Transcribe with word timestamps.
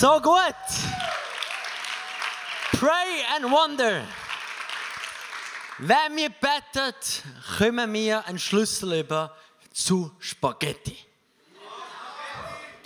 So 0.00 0.20
gut. 0.20 0.54
Pray 2.78 3.24
and 3.34 3.50
wonder. 3.50 4.04
Wenn 5.78 6.14
wir 6.14 6.30
beten, 6.30 6.94
kommen 7.58 7.92
wir 7.92 8.24
einen 8.26 8.38
Schlüssel 8.38 9.00
über 9.00 9.34
zu 9.72 10.14
Spaghetti. 10.20 10.96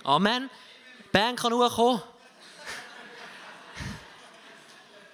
Amen. 0.04 0.48
Die 0.98 1.08
Band 1.12 1.38
kann 1.38 1.52
hochkommen. 1.52 2.02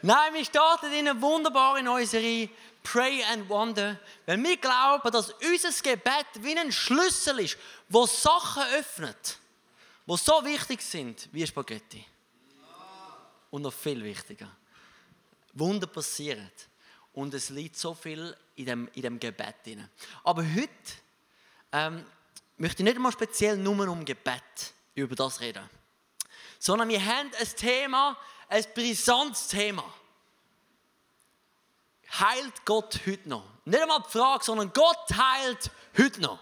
Nein, 0.03 0.35
wir 0.35 0.45
starten 0.45 0.93
in 0.93 1.09
eine 1.09 1.21
wunderbare 1.21 1.83
neue 1.83 2.49
Pray 2.85 3.23
and 3.25 3.49
Wonder, 3.49 3.99
weil 4.27 4.43
wir 4.43 4.57
glauben, 4.57 5.11
dass 5.11 5.31
unser 5.31 5.71
Gebet 5.83 6.27
wie 6.41 6.57
ein 6.57 6.73
Schlüssel 6.73 7.41
ist, 7.41 7.59
wo 7.89 8.07
Sachen 8.07 8.63
öffnet 8.75 9.39
die 10.09 10.17
so 10.17 10.43
wichtig 10.45 10.81
sind 10.81 11.29
wie 11.33 11.47
Spaghetti. 11.47 12.05
Und 13.51 13.63
noch 13.63 13.73
viel 13.73 14.03
wichtiger. 14.03 14.51
Wunder 15.53 15.87
passieren. 15.87 16.51
Und 17.13 17.35
es 17.35 17.51
liegt 17.51 17.77
so 17.77 17.95
viel 17.95 18.35
in 18.57 18.67
dem, 18.67 18.89
in 18.95 19.03
dem 19.03 19.21
Gebet 19.21 19.57
drin. 19.65 19.89
Aber 20.25 20.43
heute 20.43 20.71
ähm, 21.73 22.05
möchte 22.57 22.83
ich 22.83 22.85
nicht 22.85 22.99
mal 22.99 23.13
speziell 23.13 23.57
nur 23.57 23.89
um 23.89 24.05
Gebet 24.05 24.73
über 24.95 25.15
das 25.15 25.41
reden. 25.41 25.69
Sondern 26.59 26.89
wir 26.89 27.05
haben 27.05 27.31
ein 27.39 27.57
Thema, 27.57 28.17
ein 28.49 28.65
brisantes 28.75 29.49
Thema. 29.49 29.85
Heilt 32.19 32.65
Gott 32.65 33.01
heute 33.07 33.29
noch? 33.29 33.45
Nicht 33.65 33.81
einmal 33.81 34.03
die 34.07 34.11
Frage, 34.11 34.45
sondern 34.45 34.73
Gott 34.73 35.07
heilt 35.15 35.71
heute 35.97 36.21
noch. 36.23 36.39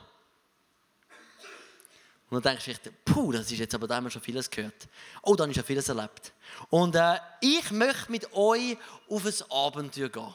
Und 2.29 2.45
dann 2.45 2.59
denkst 2.59 2.81
du, 2.83 2.91
puh, 3.05 3.33
das 3.33 3.51
ist 3.51 3.59
jetzt 3.59 3.75
aber, 3.75 3.87
da 3.87 3.97
haben 3.97 4.05
wir 4.05 4.11
schon 4.11 4.23
vieles 4.23 4.51
gehört. 4.51 4.89
Oh, 5.23 5.37
dann 5.37 5.51
ist 5.51 5.57
ja 5.57 5.63
vieles 5.63 5.89
erlebt. 5.89 6.33
Und 6.71 6.95
äh, 6.97 7.19
ich 7.41 7.71
möchte 7.71 8.11
mit 8.11 8.33
euch 8.33 8.77
auf 9.09 9.25
ein 9.25 9.51
Abenteuer 9.51 10.09
gehen. 10.09 10.35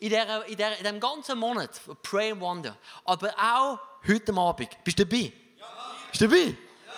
In, 0.00 0.10
der, 0.10 0.44
in, 0.46 0.56
der, 0.56 0.78
in 0.78 0.84
dem 0.84 0.98
ganzen 0.98 1.38
Monat, 1.38 1.80
Pray 2.02 2.32
and 2.32 2.40
Wonder. 2.40 2.76
Aber 3.04 3.32
auch 3.38 3.78
heute 4.06 4.34
Abend. 4.34 4.76
Bist 4.82 4.98
du 4.98 5.06
dabei? 5.06 5.32
Ja. 5.58 5.66
Bist 6.10 6.20
du 6.22 6.28
dabei? 6.28 6.44
Ja. 6.46 6.54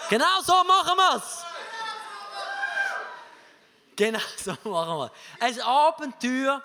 Genau 0.08 0.40
so 0.42 0.64
machen 0.64 0.96
wir 0.96 1.16
es. 1.16 1.53
Genau 3.96 4.18
so 4.36 4.52
machen 4.70 4.98
wir 4.98 5.12
Ein 5.40 5.60
Abenteuer 5.60 6.62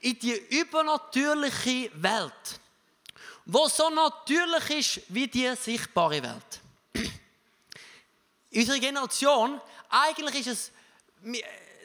in 0.00 0.18
die 0.18 0.32
übernatürliche 0.32 1.90
Welt. 1.94 2.60
Wo 3.44 3.68
so 3.68 3.90
natürlich 3.90 4.70
ist 4.70 5.02
wie 5.08 5.26
die 5.26 5.54
sichtbare 5.56 6.22
Welt 6.22 6.60
unsere 8.54 8.78
Generation, 8.78 9.60
eigentlich 9.88 10.46
ist 10.46 10.46
es, 10.46 10.72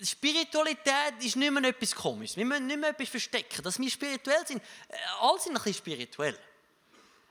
Spiritualität 0.04 1.16
ist 1.20 1.36
nicht 1.36 1.52
mehr 1.52 1.64
etwas 1.64 1.96
Komisches. 1.96 2.38
Wir 2.38 2.46
müssen 2.46 2.68
nicht 2.68 2.80
mehr 2.80 2.90
etwas 2.90 3.10
verstecken. 3.10 3.64
Dass 3.64 3.80
wir 3.80 3.90
spirituell 3.90 4.46
sind, 4.46 4.62
äh, 4.90 4.96
alle 5.20 5.40
sind 5.40 5.52
ein 5.52 5.56
bisschen 5.56 5.74
spirituell. 5.74 6.38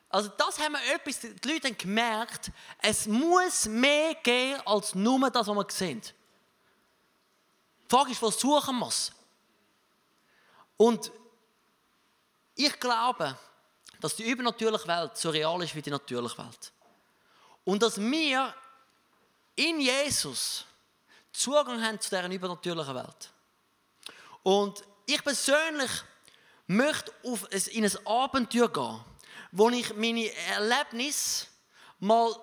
Also 0.08 0.30
das 0.36 0.58
haben 0.58 0.72
wir 0.72 0.94
etwas, 0.94 1.20
die 1.20 1.48
Leute 1.48 1.68
haben 1.68 1.78
gemerkt, 1.78 2.50
es 2.80 3.06
muss 3.06 3.66
mehr 3.66 4.14
geben 4.22 4.60
als 4.64 4.94
nur 4.94 5.30
das, 5.30 5.46
was 5.46 5.56
wir 5.56 5.66
sehen. 5.70 6.02
Die 7.86 7.94
Frage 7.94 8.10
ist, 8.10 8.22
was 8.22 8.40
suchen 8.40 8.78
wir 8.78 8.88
es? 8.88 9.12
Und 10.76 11.12
ich 12.56 12.78
glaube, 12.80 13.38
dass 14.00 14.16
die 14.16 14.28
übernatürliche 14.28 14.88
Welt 14.88 15.16
so 15.16 15.30
real 15.30 15.62
ist 15.62 15.74
wie 15.74 15.82
die 15.82 15.90
natürliche 15.90 16.38
Welt. 16.38 16.72
Und 17.64 17.82
dass 17.82 18.00
wir 18.00 18.54
in 19.54 19.80
Jesus 19.80 20.64
Zugang 21.32 21.82
haben 21.82 22.00
zu 22.00 22.10
dieser 22.10 22.28
übernatürlichen 22.28 22.94
Welt. 22.94 23.30
Und 24.42 24.82
ich 25.06 25.22
persönlich 25.22 25.90
möchte 26.66 27.12
auf 27.24 27.50
ein, 27.52 27.62
in 27.72 27.84
ein 27.84 28.06
Abenteuer 28.06 28.72
gehen, 28.72 29.04
wo 29.52 29.68
ich 29.70 29.94
meine 29.94 30.32
Erlebnisse 30.32 31.46
mal 31.98 32.34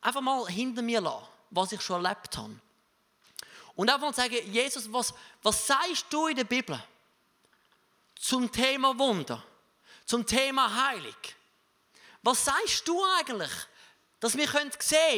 einfach 0.00 0.20
mal 0.20 0.46
hinter 0.46 0.82
mir 0.82 1.00
lasse, 1.00 1.26
was 1.50 1.72
ich 1.72 1.80
schon 1.80 2.04
erlebt 2.04 2.36
habe. 2.36 2.60
Und 3.78 3.88
einfach 3.88 4.12
sagen, 4.12 4.36
Jesus, 4.52 4.92
was, 4.92 5.14
was 5.42 5.66
sagst 5.66 6.06
du 6.10 6.26
in 6.26 6.36
der 6.36 6.44
Bibel 6.44 6.82
zum 8.18 8.50
Thema 8.50 8.98
Wunder, 8.98 9.42
zum 10.04 10.26
Thema 10.26 10.90
Heilig? 10.90 11.36
Was 12.22 12.44
sagst 12.44 12.86
du 12.86 13.02
eigentlich, 13.18 13.52
dass 14.18 14.36
wir 14.36 14.48
sehen 14.48 14.70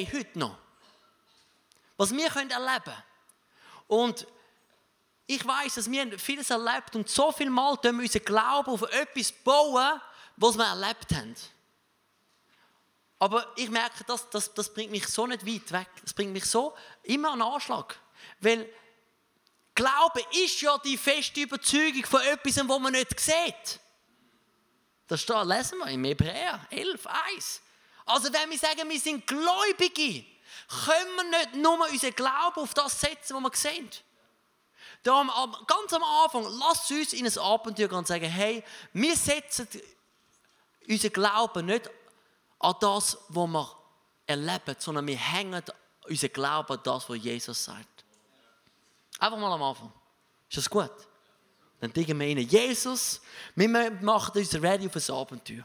können 0.06 0.12
heute 0.12 0.38
noch? 0.38 0.56
was 2.00 2.16
wir 2.16 2.34
erleben 2.34 2.50
können. 2.50 3.03
Und 3.87 4.26
ich 5.27 5.47
weiß, 5.47 5.75
dass 5.75 5.91
wir 5.91 6.19
vieles 6.19 6.48
erlebt 6.48 6.97
und 6.97 7.10
so 7.10 7.31
viel 7.31 7.50
Mal 7.50 7.77
wir 7.82 7.91
unseren 7.91 8.25
Glauben 8.25 8.71
auf 8.71 8.82
etwas 8.91 9.31
bauen, 9.31 10.00
was 10.37 10.56
wir 10.56 10.65
erlebt 10.65 11.15
haben. 11.15 11.37
Aber 13.19 13.47
ich 13.54 13.69
merke, 13.69 14.03
das, 14.04 14.31
das, 14.31 14.54
das 14.54 14.72
bringt 14.72 14.92
mich 14.92 15.06
so 15.09 15.27
nicht 15.27 15.47
weit 15.47 15.72
weg. 15.72 15.88
Das 16.00 16.15
bringt 16.15 16.32
mich 16.32 16.47
so 16.47 16.75
immer 17.03 17.32
an 17.32 17.42
Anschlag. 17.42 18.00
Weil 18.41 18.69
Glaube 19.74 20.22
ist 20.45 20.60
ja 20.60 20.77
die 20.78 20.98
feste 20.98 21.41
Überzeugung 21.41 22.04
von 22.04 22.21
etwas, 22.22 22.56
was 22.56 22.80
man 22.80 22.92
nicht 22.92 23.18
sieht. 23.18 23.80
Das 25.06 25.22
steht, 25.22 25.45
lesen 25.45 25.78
wir 25.78 25.86
im 25.89 26.04
Hebräer 26.04 26.60
11, 26.71 27.06
1. 27.06 27.60
Also 28.06 28.33
wenn 28.33 28.50
wir 28.50 28.59
sagen, 28.59 28.89
wir 28.89 29.00
sind 29.00 29.27
Gläubige, 29.27 30.24
können 30.84 31.16
wir 31.16 31.39
nicht 31.39 31.54
nur 31.54 31.80
unseren 31.91 32.15
Glauben 32.15 32.60
auf 32.60 32.74
das 32.74 33.00
setzen, 33.00 33.42
was 33.42 33.42
wir 33.42 33.72
sehen. 33.72 33.91
Darum, 35.03 35.30
ganz 35.66 35.92
am 35.92 36.03
Anfang, 36.03 36.45
lasst 36.59 36.91
uns 36.91 37.12
in 37.12 37.27
ein 37.27 37.39
Abenteuer 37.39 37.89
gehen 37.89 37.98
und 37.98 38.06
sagen, 38.06 38.28
hey, 38.28 38.62
wir 38.92 39.16
setzen 39.16 39.66
unseren 40.86 41.12
Glauben 41.12 41.66
nicht 41.66 41.89
an 42.59 42.74
das, 42.80 43.16
was 43.28 43.48
wir 43.48 43.77
erleben, 44.27 44.77
sondern 44.78 45.06
wir 45.06 45.16
hängen 45.16 45.62
unseren 46.06 46.33
Glauben 46.33 46.72
an 46.72 46.80
das, 46.84 47.09
was 47.09 47.16
Jesus 47.16 47.65
sagt. 47.65 47.99
Einfach 49.18 49.39
mal 49.39 49.53
am 49.53 49.62
Anfang. 49.62 49.92
Ist 50.48 50.59
das 50.59 50.71
gut? 50.71 50.91
Dann 51.80 51.92
denken 51.92 52.18
wir 52.18 52.27
ihnen, 52.27 52.47
Jesus, 52.47 53.21
wir 53.54 53.68
machen 53.68 54.39
uns 54.39 54.54
ready 54.54 54.86
auf 54.86 54.97
ein 54.97 55.15
Abenteuer. 55.15 55.65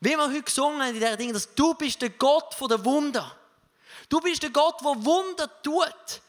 Wie 0.00 0.10
wir 0.10 0.26
heute 0.26 0.42
gesungen 0.42 0.80
haben 0.80 0.88
in 0.88 0.94
dieser 0.94 1.16
Dinge, 1.16 1.34
dass 1.34 1.54
du 1.54 1.74
bist 1.74 2.00
der 2.02 2.10
Gott 2.10 2.56
der 2.68 2.84
Wunder. 2.84 3.36
Du 4.08 4.20
bist 4.20 4.42
der 4.42 4.50
Gott, 4.50 4.80
der 4.80 5.04
Wunder 5.04 5.62
tut. 5.62 6.22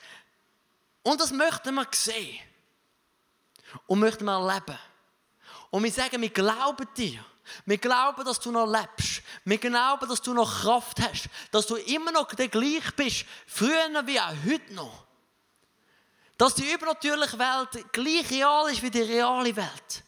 Und 1.02 1.20
das 1.20 1.32
möchten 1.32 1.74
wir 1.74 1.88
sehen. 1.92 2.40
Und 3.88 4.00
möchten 4.00 4.26
wir 4.26 4.34
erleben. 4.34 4.78
Und 5.72 5.84
wir 5.84 5.92
sagen, 5.92 6.22
wir 6.22 6.30
glauben 6.30 6.88
dir, 6.96 7.26
Wir 7.66 7.78
glauben, 7.78 8.24
dass 8.24 8.40
du 8.40 8.52
noch 8.52 8.66
lebst. 8.66 9.22
Wir 9.46 9.58
glauben, 9.58 10.08
dass 10.08 10.22
du 10.22 10.34
noch 10.34 10.62
Kraft 10.62 11.00
hast. 11.02 11.30
Dass 11.52 11.68
du 11.68 11.76
immer 11.76 12.12
noch 12.12 12.28
der 12.28 12.48
gleich 12.48 12.96
bist. 12.96 13.26
Früher 13.46 13.90
wie 14.06 14.20
auch 14.20 14.34
heute 14.46 14.74
noch. 14.74 15.03
Dass 16.44 16.56
die 16.56 16.74
übernatürliche 16.74 17.40
Welt 17.40 17.94
gleich 17.94 18.30
real 18.30 18.70
ist 18.70 18.82
wie 18.82 18.92
die 18.92 19.00
reale 19.00 19.56
Welt. 19.56 20.04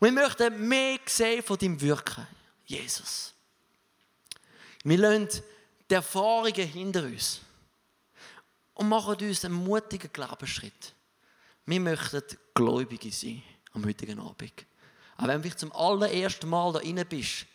wir 0.00 0.10
möchten 0.10 0.66
mehr 0.66 0.98
sehen 1.06 1.44
von 1.44 1.56
deinem 1.56 1.80
Wirken, 1.80 2.26
Jesus. 2.64 3.32
Wir 4.82 4.98
lassen 4.98 5.28
die 5.88 5.94
Erfahrungen 5.94 6.66
hinter 6.66 7.04
uns 7.04 7.40
und 8.74 8.88
machen 8.88 9.14
uns 9.14 9.44
einen 9.44 9.54
mutigen 9.54 10.12
Glaubensschritt. 10.12 10.92
Wir 11.66 11.78
möchten 11.78 12.24
Gläubige 12.52 13.12
sein 13.12 13.44
am 13.72 13.86
heutigen 13.86 14.18
Abend. 14.18 14.66
Auch 15.18 15.28
wenn 15.28 15.40
du 15.40 15.56
zum 15.56 15.70
allerersten 15.70 16.48
Mal 16.48 16.72
da 16.72 16.80
rein 16.80 17.06
bist, 17.08 17.46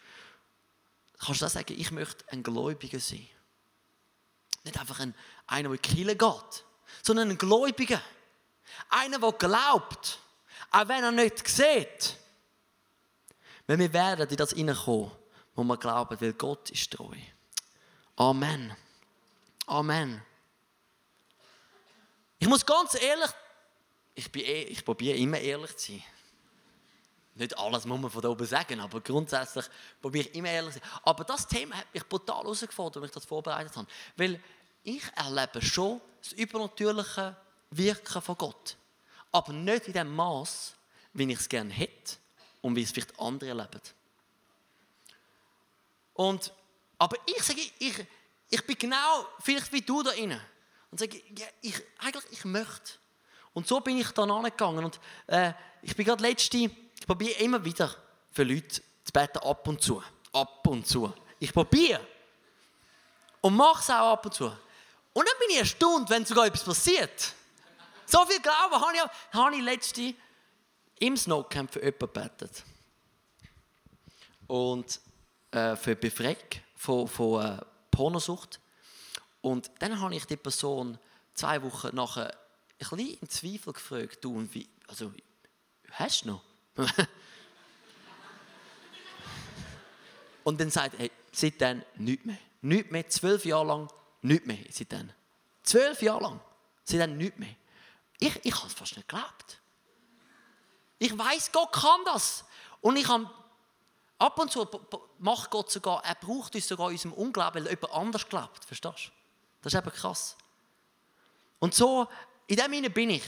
kannst 1.19 1.41
du 1.41 1.47
auch 1.47 1.49
sagen, 1.49 1.75
ich 1.77 1.91
möchte 1.91 2.23
ein 2.29 2.43
Gläubiger 2.43 3.01
sein. 3.01 3.27
Nicht 4.63 4.79
einfach 4.79 5.01
ein, 5.01 5.13
einer, 5.47 5.67
der 5.67 5.75
in 5.75 5.81
die 5.81 5.95
Kirche 5.95 6.15
geht, 6.15 6.65
sondern 7.01 7.29
ein 7.29 7.37
Gläubiger. 7.37 8.01
Einer, 8.89 9.19
der 9.19 9.31
glaubt, 9.33 10.19
auch 10.71 10.87
wenn 10.87 11.03
er 11.03 11.11
nicht 11.11 11.47
sieht. 11.47 12.17
Wenn 13.67 13.79
wir 13.79 13.91
werden 13.93 14.29
in 14.29 14.35
das 14.35 14.51
hineinkommen, 14.51 15.11
wo 15.55 15.63
wir 15.63 15.77
glauben, 15.77 16.19
weil 16.19 16.33
Gott 16.33 16.69
ist 16.69 16.91
treu. 16.91 17.15
Amen. 18.15 18.75
Amen. 19.65 20.21
Ich 22.37 22.47
muss 22.47 22.65
ganz 22.65 22.93
ehrlich, 23.01 23.29
ich, 24.13 24.35
eh, 24.35 24.63
ich 24.63 24.85
probiere 24.85 25.17
immer 25.17 25.39
ehrlich 25.39 25.75
zu 25.77 25.93
sein. 25.93 26.03
Nicht 27.35 27.57
alles 27.57 27.85
muss 27.85 27.99
man 27.99 28.09
von 28.09 28.25
oben 28.25 28.45
sagen, 28.45 28.79
aber 28.79 29.01
grundsätzlich 29.01 29.65
probiere 30.01 30.27
ich 30.27 30.35
immer 30.35 30.49
ehrlich 30.49 30.75
zu 30.75 30.79
sein. 30.79 30.89
Aber 31.03 31.23
das 31.23 31.47
Thema 31.47 31.75
hat 31.75 31.93
mich 31.93 32.07
brutal 32.07 32.43
herausgefordert, 32.43 32.97
als 32.97 33.09
ich 33.09 33.13
das 33.15 33.25
vorbereitet 33.25 33.75
habe. 33.75 33.87
Weil 34.15 34.41
ich 34.85 35.03
erlebe 35.15 35.61
schon 35.61 35.99
das 36.21 36.31
übernatürliche 36.33 37.35
Wirken 37.71 38.21
von 38.21 38.37
Gott. 38.37 38.77
Aber 39.31 39.51
nicht 39.51 39.87
in 39.87 39.93
dem 39.93 40.15
Maß, 40.15 40.75
wie 41.13 41.31
ich 41.31 41.39
es 41.39 41.49
gerne 41.49 41.73
hätte 41.73 42.15
und 42.61 42.75
wie 42.75 42.83
es 42.83 42.91
vielleicht 42.91 43.19
andere 43.19 43.49
erleben. 43.49 43.81
Und, 46.13 46.53
aber 46.97 47.17
ich 47.25 47.43
sage, 47.43 47.61
ich, 47.79 48.05
ich 48.49 48.65
bin 48.65 48.77
genau 48.77 49.27
vielleicht 49.39 49.71
wie 49.73 49.81
du 49.81 50.01
da 50.01 50.11
inne 50.11 50.39
und 50.91 50.99
sage, 50.99 51.21
ja, 51.37 51.47
ich, 51.61 51.75
eigentlich, 51.97 52.23
ich 52.31 52.45
möchte. 52.45 52.93
Und 53.53 53.67
so 53.67 53.81
bin 53.81 53.97
ich 53.97 54.11
dann 54.11 54.31
angegangen. 54.31 54.85
Und 54.85 54.99
äh, 55.27 55.53
ich 55.81 55.95
bin 55.95 56.05
gerade 56.05 56.23
letzte, 56.23 56.57
ich 56.57 57.05
probiere 57.05 57.39
immer 57.39 57.63
wieder 57.65 57.93
für 58.31 58.43
Leute 58.43 58.81
zu 59.03 59.11
beten, 59.11 59.39
ab 59.39 59.67
und 59.67 59.81
zu. 59.81 60.01
Ab 60.31 60.65
und 60.67 60.87
zu. 60.87 61.13
Ich 61.39 61.51
probiere. 61.51 61.99
Und 63.41 63.55
mache 63.55 63.81
es 63.81 63.89
auch 63.89 64.13
ab 64.13 64.25
und 64.25 64.33
zu. 64.33 64.51
Und 65.15 65.25
dann 65.25 65.39
bin 65.39 65.49
ich 65.51 65.59
erstaunt, 65.59 66.09
wenn 66.09 66.25
sogar 66.25 66.45
etwas 66.45 66.65
passiert. 66.65 67.33
So 68.05 68.25
viel 68.25 68.41
Glauben 68.41 68.75
habe 68.75 68.93
ich, 68.93 69.33
habe 69.33 69.55
ich 69.55 69.61
letzte 69.61 70.13
im 70.99 71.15
Snowcamp 71.15 71.71
für 71.71 71.79
jemanden 71.79 71.99
gebetet. 71.99 72.63
Und 74.47 74.99
äh, 75.51 75.77
für 75.77 75.95
Befreiung 75.95 76.35
von, 76.75 77.07
von 77.07 77.45
äh, 77.45 77.61
Pornosucht. 77.91 78.59
Und 79.39 79.71
dann 79.79 80.01
habe 80.01 80.13
ich 80.13 80.25
die 80.25 80.35
Person 80.35 80.99
zwei 81.33 81.63
Wochen 81.63 81.95
nachher 81.95 82.31
ein 82.31 82.37
bisschen 82.77 83.17
in 83.21 83.29
Zweifel 83.29 83.71
gefragt, 83.71 84.17
du, 84.21 84.35
und 84.35 84.53
wie, 84.53 84.67
also, 84.89 85.13
hast 85.91 86.25
du 86.25 86.27
noch? 86.27 86.41
und 90.43 90.59
dann 90.59 90.69
sagt 90.69 90.95
er, 90.95 90.99
hey, 90.99 91.11
seitdem 91.31 91.83
nichts 91.95 92.25
mehr. 92.25 92.37
Nichts 92.61 92.91
mehr, 92.91 93.07
zwölf 93.07 93.45
Jahre 93.45 93.67
lang, 93.67 93.89
nichts 94.25 94.47
mehr 94.47 94.57
seitdem. 94.69 95.11
Zwölf 95.63 96.01
Jahre 96.01 96.23
lang, 96.23 96.39
seitdem 96.83 97.17
nichts 97.17 97.39
mehr. 97.39 97.55
Ich, 98.19 98.45
ich 98.45 98.55
habe 98.55 98.67
es 98.67 98.73
fast 98.73 98.95
nicht 98.95 99.07
geglaubt. 99.07 99.61
Ich 100.99 101.17
weiß, 101.17 101.51
Gott 101.51 101.71
kann 101.73 102.01
das. 102.05 102.45
Und 102.81 102.97
ich 102.97 103.07
habe 103.07 103.29
ab 104.17 104.39
und 104.39 104.51
zu 104.51 104.67
macht 105.19 105.51
Gott 105.51 105.71
sogar, 105.71 106.03
er 106.05 106.15
braucht 106.15 106.55
uns 106.55 106.67
sogar 106.67 106.87
in 106.89 106.93
unserem 106.93 107.13
Unglauben, 107.13 107.65
weil 107.65 107.71
jemand 107.71 107.93
anders 107.93 108.27
glaubt. 108.27 108.63
Verstehst 108.63 109.07
du? 109.07 109.11
Das 109.61 109.73
ist 109.73 109.79
eben 109.79 109.91
krass. 109.91 110.37
Und 111.59 111.73
so, 111.73 112.07
in 112.47 112.57
dem 112.57 112.71
Sinne 112.71 112.89
bin 112.89 113.09
ich. 113.09 113.23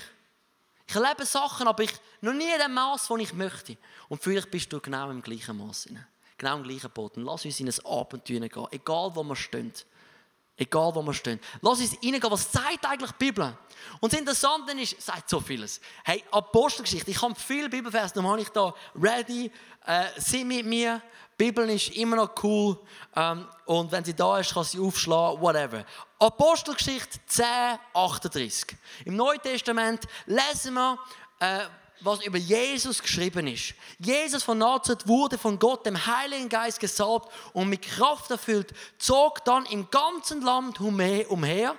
Ich 0.87 0.95
erlebe 0.95 1.25
Sachen, 1.25 1.67
aber 1.67 1.83
ich 1.83 1.91
noch 2.21 2.33
nie 2.33 2.49
in 2.49 2.59
dem 2.59 2.73
Maß, 2.73 3.07
das 3.07 3.19
ich 3.19 3.33
möchte. 3.33 3.77
Und 4.07 4.23
vielleicht 4.23 4.49
bist 4.49 4.71
du 4.71 4.79
genau 4.79 5.09
im 5.09 5.21
gleichen 5.21 5.57
Maß. 5.57 5.89
Genau 6.37 6.57
im 6.57 6.63
gleichen. 6.63 6.91
Und 6.95 7.17
lass 7.17 7.43
uns 7.43 7.59
in 7.59 7.67
ein 7.67 7.85
Abenteuer 7.85 8.47
gehen, 8.47 8.67
egal 8.71 9.13
wo 9.13 9.23
wir 9.23 9.35
stehen. 9.35 9.73
Egal 10.57 10.95
wo 10.95 11.03
wir 11.03 11.13
stehen. 11.13 11.39
Lass 11.61 11.79
uns 11.79 11.93
reingehen, 12.03 12.31
was 12.31 12.51
sagt 12.51 12.83
eigentlich 12.85 13.11
die 13.11 13.25
Bibel? 13.25 13.55
Und 13.99 14.11
das 14.11 14.19
Interessante 14.19 14.71
ist, 14.73 14.99
sagt 14.99 15.29
so 15.29 15.39
vieles. 15.39 15.79
Hey, 16.03 16.23
Apostelgeschichte, 16.31 17.11
ich 17.11 17.21
habe 17.21 17.35
viele 17.35 17.69
Bibelverse, 17.69 18.15
dann 18.15 18.25
habe 18.27 18.41
ich 18.41 18.49
da 18.49 18.73
ready, 18.99 19.51
äh, 19.85 20.05
sind 20.17 20.47
mit 20.47 20.65
mir, 20.65 21.01
die 21.39 21.45
Bibel 21.45 21.69
ist 21.69 21.89
immer 21.95 22.15
noch 22.15 22.31
cool 22.43 22.79
ähm, 23.15 23.47
und 23.65 23.91
wenn 23.91 24.03
sie 24.03 24.15
da 24.15 24.39
ist, 24.39 24.55
kann 24.55 24.63
sie 24.63 24.79
aufschlagen, 24.79 25.39
whatever. 25.39 25.85
Apostelgeschichte 26.17 27.19
10, 27.27 27.45
38. 27.93 28.75
Im 29.05 29.15
Neuen 29.15 29.39
Testament 29.39 30.07
lesen 30.25 30.73
wir, 30.73 30.97
äh, 31.39 31.59
was 32.01 32.23
über 32.23 32.37
Jesus 32.37 33.01
geschrieben 33.01 33.47
ist. 33.47 33.73
Jesus 33.99 34.43
von 34.43 34.57
Nazareth 34.57 35.07
wurde 35.07 35.37
von 35.37 35.57
Gott, 35.57 35.85
dem 35.85 36.05
Heiligen 36.05 36.49
Geist, 36.49 36.79
gesalbt 36.79 37.31
und 37.53 37.69
mit 37.69 37.81
Kraft 37.81 38.29
erfüllt, 38.31 38.73
zog 38.97 39.43
dann 39.45 39.65
im 39.65 39.89
ganzen 39.89 40.41
Land 40.41 40.79
umher, 40.79 41.75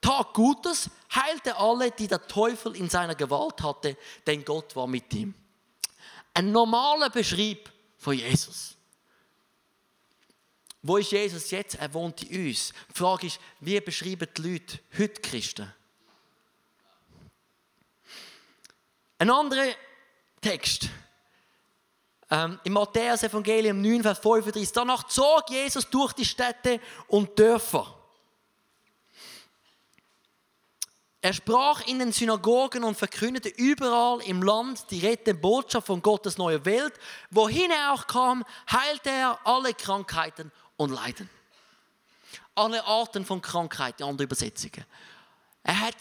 tat 0.00 0.34
Gutes, 0.34 0.90
heilte 1.14 1.56
alle, 1.56 1.90
die 1.90 2.08
der 2.08 2.26
Teufel 2.26 2.76
in 2.76 2.90
seiner 2.90 3.14
Gewalt 3.14 3.62
hatte, 3.62 3.96
denn 4.26 4.44
Gott 4.44 4.76
war 4.76 4.86
mit 4.86 5.12
ihm. 5.14 5.34
Ein 6.34 6.52
normaler 6.52 7.10
Beschrieb 7.10 7.70
von 7.98 8.14
Jesus. 8.14 8.76
Wo 10.82 10.96
ist 10.96 11.12
Jesus 11.12 11.50
jetzt? 11.50 11.76
Er 11.76 11.92
wohnt 11.94 12.22
in 12.24 12.48
uns. 12.48 12.72
Die 12.90 12.98
Frage 12.98 13.28
ist, 13.28 13.38
wie 13.60 13.80
beschreiben 13.80 14.28
die 14.36 14.42
Leute 14.42 14.80
heute 14.98 15.20
Christen? 15.20 15.72
Ein 19.22 19.30
anderer 19.30 19.72
Text. 20.40 20.88
Ähm, 22.28 22.58
Im 22.64 22.72
Matthäus-Evangelium 22.72 23.80
9, 23.80 24.02
Vers 24.02 24.18
35. 24.18 24.72
Danach 24.72 25.04
zog 25.04 25.48
Jesus 25.48 25.88
durch 25.88 26.12
die 26.12 26.24
Städte 26.24 26.80
und 27.06 27.38
Dörfer. 27.38 27.96
Er 31.20 31.32
sprach 31.32 31.86
in 31.86 32.00
den 32.00 32.10
Synagogen 32.10 32.82
und 32.82 32.96
verkündete 32.96 33.48
überall 33.50 34.20
im 34.22 34.42
Land 34.42 34.90
die 34.90 35.06
rettende 35.06 35.34
Botschaft 35.34 35.86
von 35.86 36.02
Gottes 36.02 36.36
neue 36.36 36.64
Welt. 36.64 36.94
Wohin 37.30 37.70
er 37.70 37.92
auch 37.92 38.08
kam, 38.08 38.44
heilte 38.72 39.10
er 39.10 39.38
alle 39.44 39.72
Krankheiten 39.72 40.50
und 40.76 40.90
Leiden. 40.90 41.30
Alle 42.56 42.84
Arten 42.84 43.24
von 43.24 43.40
Krankheiten, 43.40 44.02
andere 44.02 44.24
Übersetzungen. 44.24 44.84
Er 45.62 45.78
hat, 45.78 45.94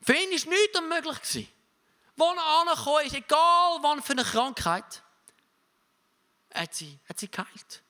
für 0.00 0.14
ihn 0.14 0.30
ist 0.30 0.46
nichts 0.46 0.78
unmöglich 0.78 1.20
gewesen. 1.20 1.57
Wo 2.18 2.24
er 2.24 2.60
angekommen 2.60 3.06
ist, 3.06 3.14
egal 3.14 3.78
wann 3.80 4.02
für 4.02 4.12
eine 4.12 4.24
Krankheit, 4.24 5.04
hat 6.52 6.74
sie, 6.74 6.98
hat 7.08 7.20
sie 7.20 7.30
geheilt. 7.30 7.82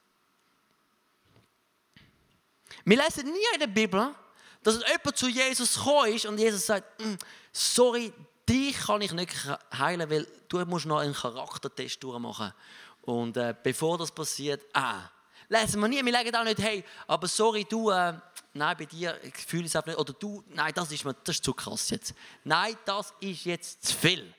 Wir 2.84 3.02
lesen 3.02 3.32
nie 3.32 3.54
in 3.54 3.60
der 3.60 3.68
Bibel, 3.68 4.14
dass 4.62 4.80
jemand 4.86 5.16
zu 5.16 5.28
Jesus 5.28 5.76
gekommen 5.76 6.12
ist 6.12 6.26
und 6.26 6.36
Jesus 6.36 6.66
sagt, 6.66 7.00
mm, 7.02 7.14
sorry, 7.52 8.12
dich 8.46 8.78
kann 8.78 9.00
ich 9.00 9.12
nicht 9.12 9.32
heilen, 9.76 10.10
weil 10.10 10.26
du 10.48 10.62
musst 10.66 10.84
noch 10.84 10.98
einen 10.98 11.14
Charaktertest 11.14 12.02
durchmachen. 12.02 12.52
Und 13.00 13.34
äh, 13.38 13.54
bevor 13.62 13.96
das 13.96 14.12
passiert, 14.12 14.62
ah, 14.74 15.08
lesen 15.48 15.80
wir 15.80 15.88
nie. 15.88 16.04
Wir 16.04 16.12
legen 16.12 16.36
auch 16.36 16.44
nicht, 16.44 16.60
hey, 16.60 16.84
aber 17.06 17.28
sorry, 17.28 17.64
du, 17.64 17.88
äh, 17.88 18.12
nein, 18.58 18.76
bei 18.76 18.84
dir, 18.84 19.18
ich 19.22 19.34
fühle 19.34 19.66
es 19.66 19.74
einfach 19.74 19.88
nicht. 19.88 19.98
Oder 19.98 20.12
du, 20.12 20.44
nein, 20.48 20.72
das 20.74 20.92
ist, 20.92 21.04
das 21.04 21.36
ist 21.36 21.44
zu 21.44 21.54
krass 21.54 21.90
jetzt. 21.90 22.14
Nein, 22.44 22.76
das 22.84 23.14
ist 23.20 23.44
jetzt 23.44 23.86
zu 23.86 23.96
viel. 23.96 24.34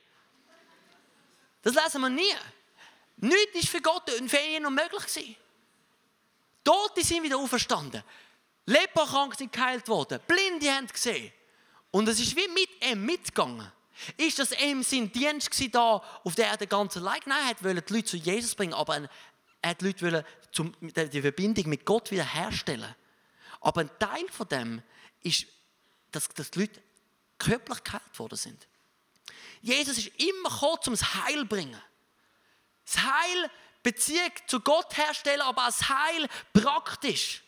Das 1.61 1.73
lesen 1.73 2.01
wir 2.01 2.09
nie. 2.09 2.33
Nichts 3.17 3.63
ist 3.63 3.69
für 3.69 3.81
Gott 3.81 4.09
und 4.19 4.29
für 4.29 4.37
ihn 4.37 4.65
unmöglich 4.65 5.05
gewesen. 5.05 5.35
Tote 6.63 7.03
sind 7.03 7.23
wieder 7.23 7.37
auferstanden. 7.37 8.03
Leberkrank 8.65 9.35
sind 9.35 9.51
geheilt 9.51 9.87
worden. 9.87 10.19
Blinde 10.27 10.71
haben 10.71 10.87
gesehen. 10.87 11.31
Und 11.91 12.07
es 12.07 12.19
ist 12.19 12.35
wie 12.35 12.47
mit 12.47 12.69
ihm 12.91 13.05
mitgegangen. 13.05 13.71
Ist 14.15 14.39
das 14.39 14.51
ihm 14.51 14.83
sein 14.83 15.11
Dienst 15.11 15.51
da 15.73 16.01
auf 16.23 16.35
der 16.35 16.47
Erde 16.47 16.67
ganz 16.67 16.95
allein? 16.95 17.19
Nein, 17.25 17.55
er 17.59 17.63
wollte 17.63 17.81
die 17.81 17.93
Leute 17.93 18.05
zu 18.05 18.17
Jesus 18.17 18.55
bringen, 18.55 18.73
aber 18.73 19.09
er 19.61 19.69
hat 19.69 19.81
die 19.81 19.87
Leute 19.87 20.25
zum, 20.51 20.73
die 20.79 21.21
Verbindung 21.21 21.67
mit 21.67 21.85
Gott 21.85 22.11
wiederherstellen. 22.11 22.95
Aber 23.61 23.81
ein 23.81 23.99
Teil 23.99 24.27
von 24.29 24.47
dem 24.47 24.81
ist, 25.21 25.45
dass, 26.11 26.27
dass 26.29 26.51
die 26.51 26.61
Leute 26.61 26.81
körperlich 27.37 27.83
geheilt 27.83 28.19
worden 28.19 28.37
sind. 28.37 28.67
Jesus 29.61 29.97
ist 29.97 30.07
immer 30.19 30.49
gekommen, 30.49 30.79
um 30.87 30.93
das 30.93 31.13
Heil 31.15 31.39
zu 31.39 31.45
bringen. 31.45 31.81
Das 32.85 32.97
Heil 33.03 33.51
Beziehung 33.83 34.31
zu 34.47 34.59
Gott 34.59 34.97
herstellen, 34.97 35.41
aber 35.41 35.63
als 35.63 35.87
Heil 35.87 36.27
praktisch. 36.53 37.43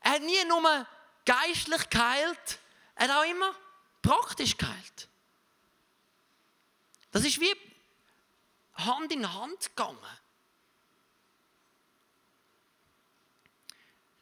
Er 0.00 0.12
hat 0.12 0.22
nie 0.22 0.44
nur 0.46 0.86
geistlich 1.24 1.90
geheilt, 1.90 2.58
er 2.94 3.08
hat 3.08 3.16
auch 3.16 3.28
immer 3.28 3.54
praktisch 4.02 4.56
geheilt. 4.56 5.08
Das 7.10 7.24
ist 7.24 7.40
wie 7.40 7.54
Hand 8.74 9.10
in 9.12 9.32
Hand 9.32 9.74
gegangen. 9.74 9.98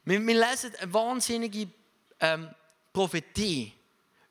Wir, 0.04 0.25
wir 0.26 0.34
lesen 0.34 0.73
eine 0.78 0.92
wahnsinnige 0.92 1.68
ähm, 2.20 2.50
Prophetie 2.92 3.73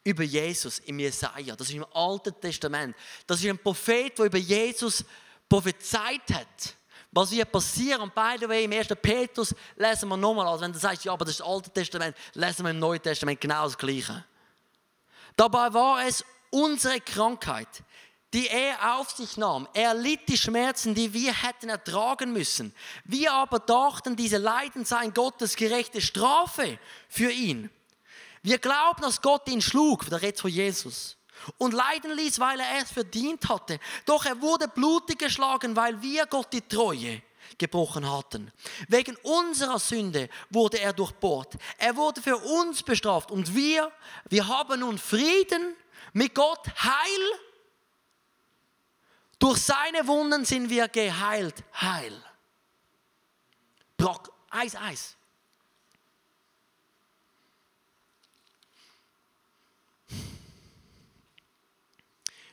über 0.03 0.23
Jesus 0.23 0.79
im 0.79 0.99
Jesaja. 0.99 1.55
Das 1.55 1.69
ist 1.69 1.75
im 1.75 1.85
Alten 1.93 2.33
Testament. 2.39 2.95
Das 3.25 3.39
ist 3.41 3.49
ein 3.49 3.57
Prophet, 3.57 4.17
der 4.17 4.25
über 4.25 4.37
Jesus 4.37 5.03
prophezeit 5.47 6.29
hat. 6.31 6.75
Was 7.11 7.31
wird 7.31 7.51
passieren? 7.51 8.01
Und 8.01 8.15
by 8.15 8.35
the 8.39 8.49
way, 8.49 8.63
im 8.63 8.71
1. 8.71 8.87
Petrus 9.01 9.53
lesen 9.75 10.09
wir 10.09 10.17
nochmal, 10.17 10.47
also 10.47 10.63
wenn 10.63 10.73
du 10.73 10.79
sagst, 10.79 11.05
ja, 11.05 11.13
aber 11.13 11.25
das 11.25 11.35
ist 11.35 11.41
das 11.41 11.47
Alte 11.47 11.69
Testament, 11.69 12.17
lesen 12.33 12.65
wir 12.65 12.71
im 12.71 12.79
Neuen 12.79 13.01
Testament 13.01 13.39
genau 13.39 13.65
das 13.65 13.77
Gleiche. 13.77 14.25
Dabei 15.35 15.73
war 15.73 16.05
es 16.05 16.25
unsere 16.49 16.99
Krankheit, 17.01 17.83
die 18.33 18.47
er 18.47 18.97
auf 18.97 19.11
sich 19.11 19.37
nahm. 19.37 19.67
Er 19.73 19.93
litt 19.93 20.27
die 20.27 20.37
Schmerzen, 20.37 20.95
die 20.95 21.13
wir 21.13 21.33
hätten 21.33 21.69
ertragen 21.69 22.33
müssen. 22.33 22.73
Wir 23.05 23.31
aber 23.31 23.59
dachten, 23.59 24.15
diese 24.15 24.37
Leiden 24.37 24.85
seien 24.85 25.13
Gottes 25.13 25.55
gerechte 25.55 26.01
Strafe 26.01 26.79
für 27.07 27.31
ihn. 27.31 27.69
Wir 28.41 28.57
glauben, 28.57 29.01
dass 29.03 29.21
Gott 29.21 29.47
ihn 29.47 29.61
schlug, 29.61 30.09
der 30.09 30.21
redet 30.21 30.41
von 30.41 30.51
Jesus, 30.51 31.15
und 31.57 31.73
leiden 31.73 32.15
ließ, 32.15 32.39
weil 32.39 32.59
er 32.59 32.81
es 32.81 32.91
verdient 32.91 33.47
hatte. 33.47 33.79
Doch 34.05 34.25
er 34.25 34.41
wurde 34.41 34.67
blutig 34.67 35.19
geschlagen, 35.19 35.75
weil 35.75 36.01
wir 36.01 36.25
Gott 36.25 36.51
die 36.51 36.61
Treue 36.61 37.21
gebrochen 37.57 38.09
hatten. 38.09 38.51
Wegen 38.87 39.15
unserer 39.17 39.79
Sünde 39.79 40.29
wurde 40.49 40.79
er 40.79 40.93
durchbohrt. 40.93 41.53
Er 41.77 41.95
wurde 41.95 42.21
für 42.21 42.37
uns 42.37 42.81
bestraft 42.81 43.31
und 43.31 43.55
wir, 43.55 43.91
wir 44.29 44.47
haben 44.47 44.79
nun 44.79 44.97
Frieden 44.97 45.75
mit 46.13 46.33
Gott, 46.33 46.65
Heil 46.81 47.39
durch 49.43 49.59
seine 49.59 50.07
Wunden 50.07 50.45
sind 50.45 50.69
wir 50.69 50.87
geheilt. 50.87 51.65
Heil. 51.73 52.23
Brock, 53.97 54.31
Eis, 54.49 54.73
Eis. 54.73 55.17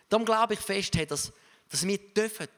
Darum 0.09 0.25
glaube 0.25 0.55
ich 0.55 0.61
fest, 0.61 0.97
dass, 1.09 1.33
dass 1.69 1.87
wir 1.87 1.99
dürfen, 2.13 2.49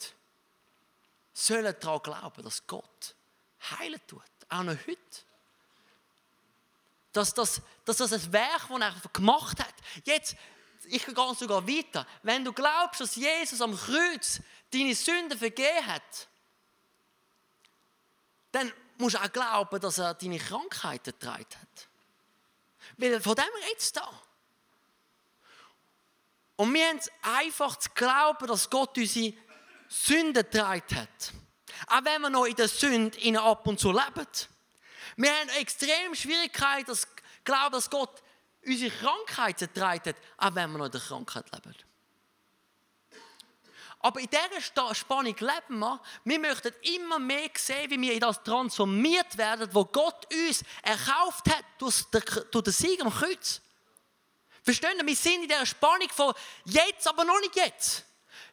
sollen 1.35 1.77
daran 1.79 2.03
glauben, 2.03 2.43
dass 2.43 2.67
Gott 2.67 3.15
heilen 3.79 4.01
tut. 4.07 4.23
Auch 4.49 4.62
noch 4.62 4.79
heute. 4.87 4.99
Dass, 7.12 7.35
dass, 7.35 7.61
dass 7.85 7.99
das 7.99 8.15
ein 8.15 8.33
Werk, 8.33 8.69
das 8.71 8.81
er 8.81 9.11
gemacht 9.12 9.61
hat. 9.61 9.75
Jetzt, 10.05 10.37
ich 10.87 11.05
gehe 11.05 11.35
sogar 11.35 11.67
weiter. 11.67 12.07
Wenn 12.23 12.45
du 12.45 12.53
glaubst, 12.53 13.01
dass 13.01 13.17
Jesus 13.17 13.61
am 13.61 13.77
Kreuz 13.77 14.41
deine 14.73 14.95
Sünden 14.95 15.39
vergeben 15.39 15.87
hat, 15.87 16.29
dann 18.53 18.73
musst 18.99 19.17
du 19.17 19.21
auch 19.21 19.33
glauben, 19.33 19.81
dass 19.81 19.99
er 19.99 20.15
deine 20.15 20.39
Krankheiten 20.39 21.12
getragen 21.12 21.47
hat. 21.61 21.89
Weil 22.97 23.21
von 23.21 23.35
dem 23.35 23.45
redet 23.65 23.79
es 23.79 23.93
da. 23.93 24.09
Und 26.57 26.73
wir 26.75 26.87
haben 26.87 26.99
es 26.99 27.11
einfach 27.23 27.77
zu 27.77 27.91
glauben, 27.91 28.47
dass 28.47 28.69
Gott 28.69 28.97
unsere 28.97 29.35
Sünden 29.89 30.35
getragen 30.35 30.97
hat. 30.97 31.33
Auch 31.89 32.05
wenn 32.05 32.23
wir 32.23 32.31
noch 32.31 32.45
in 32.45 32.55
der 32.55 32.69
Sünde 32.69 33.41
ab 33.41 33.67
und 33.67 33.81
zu 33.81 33.91
leben. 33.91 34.27
Wir 35.17 35.33
haben 35.33 35.49
extrem 35.61 36.15
Schwierigkeiten, 36.15 36.87
dass 36.87 37.07
glauben, 37.45 37.73
dass 37.73 37.91
Gott 37.91 38.22
unsere 38.64 38.90
Krankheit 38.90 39.61
hat, 39.61 40.16
auch 40.38 40.54
wenn 40.54 40.71
wir 40.71 40.78
noch 40.78 40.87
in 40.87 40.92
der 40.92 41.00
Krankheit 41.00 41.45
leben. 41.52 41.75
Aber 44.04 44.19
in 44.19 44.28
dieser 44.28 44.95
Spannung 44.95 45.37
leben 45.38 45.78
wir. 45.78 46.00
Wir 46.25 46.38
möchten 46.40 46.75
immer 46.97 47.21
mehr 47.21 47.50
sehen, 47.57 47.88
wie 47.88 48.00
wir 48.00 48.14
in 48.14 48.21
das 48.21 48.42
transformiert 48.42 49.38
werden, 49.38 49.69
wo 49.73 49.85
Gott 49.85 50.26
uns 50.35 50.64
erkauft 50.83 51.49
hat 51.49 51.64
durch 51.78 52.04
den 52.64 52.73
Sieg 52.73 53.00
am 53.00 53.12
Kreuz. 53.12 53.61
Verstehen 54.64 54.99
Sie? 54.99 55.07
Wir 55.07 55.16
sind 55.16 55.42
in 55.42 55.49
dieser 55.49 55.66
Spannung 55.66 56.09
von 56.09 56.35
jetzt, 56.64 57.07
aber 57.07 57.25
noch 57.25 57.40
nicht 57.40 57.54
jetzt. 57.54 58.04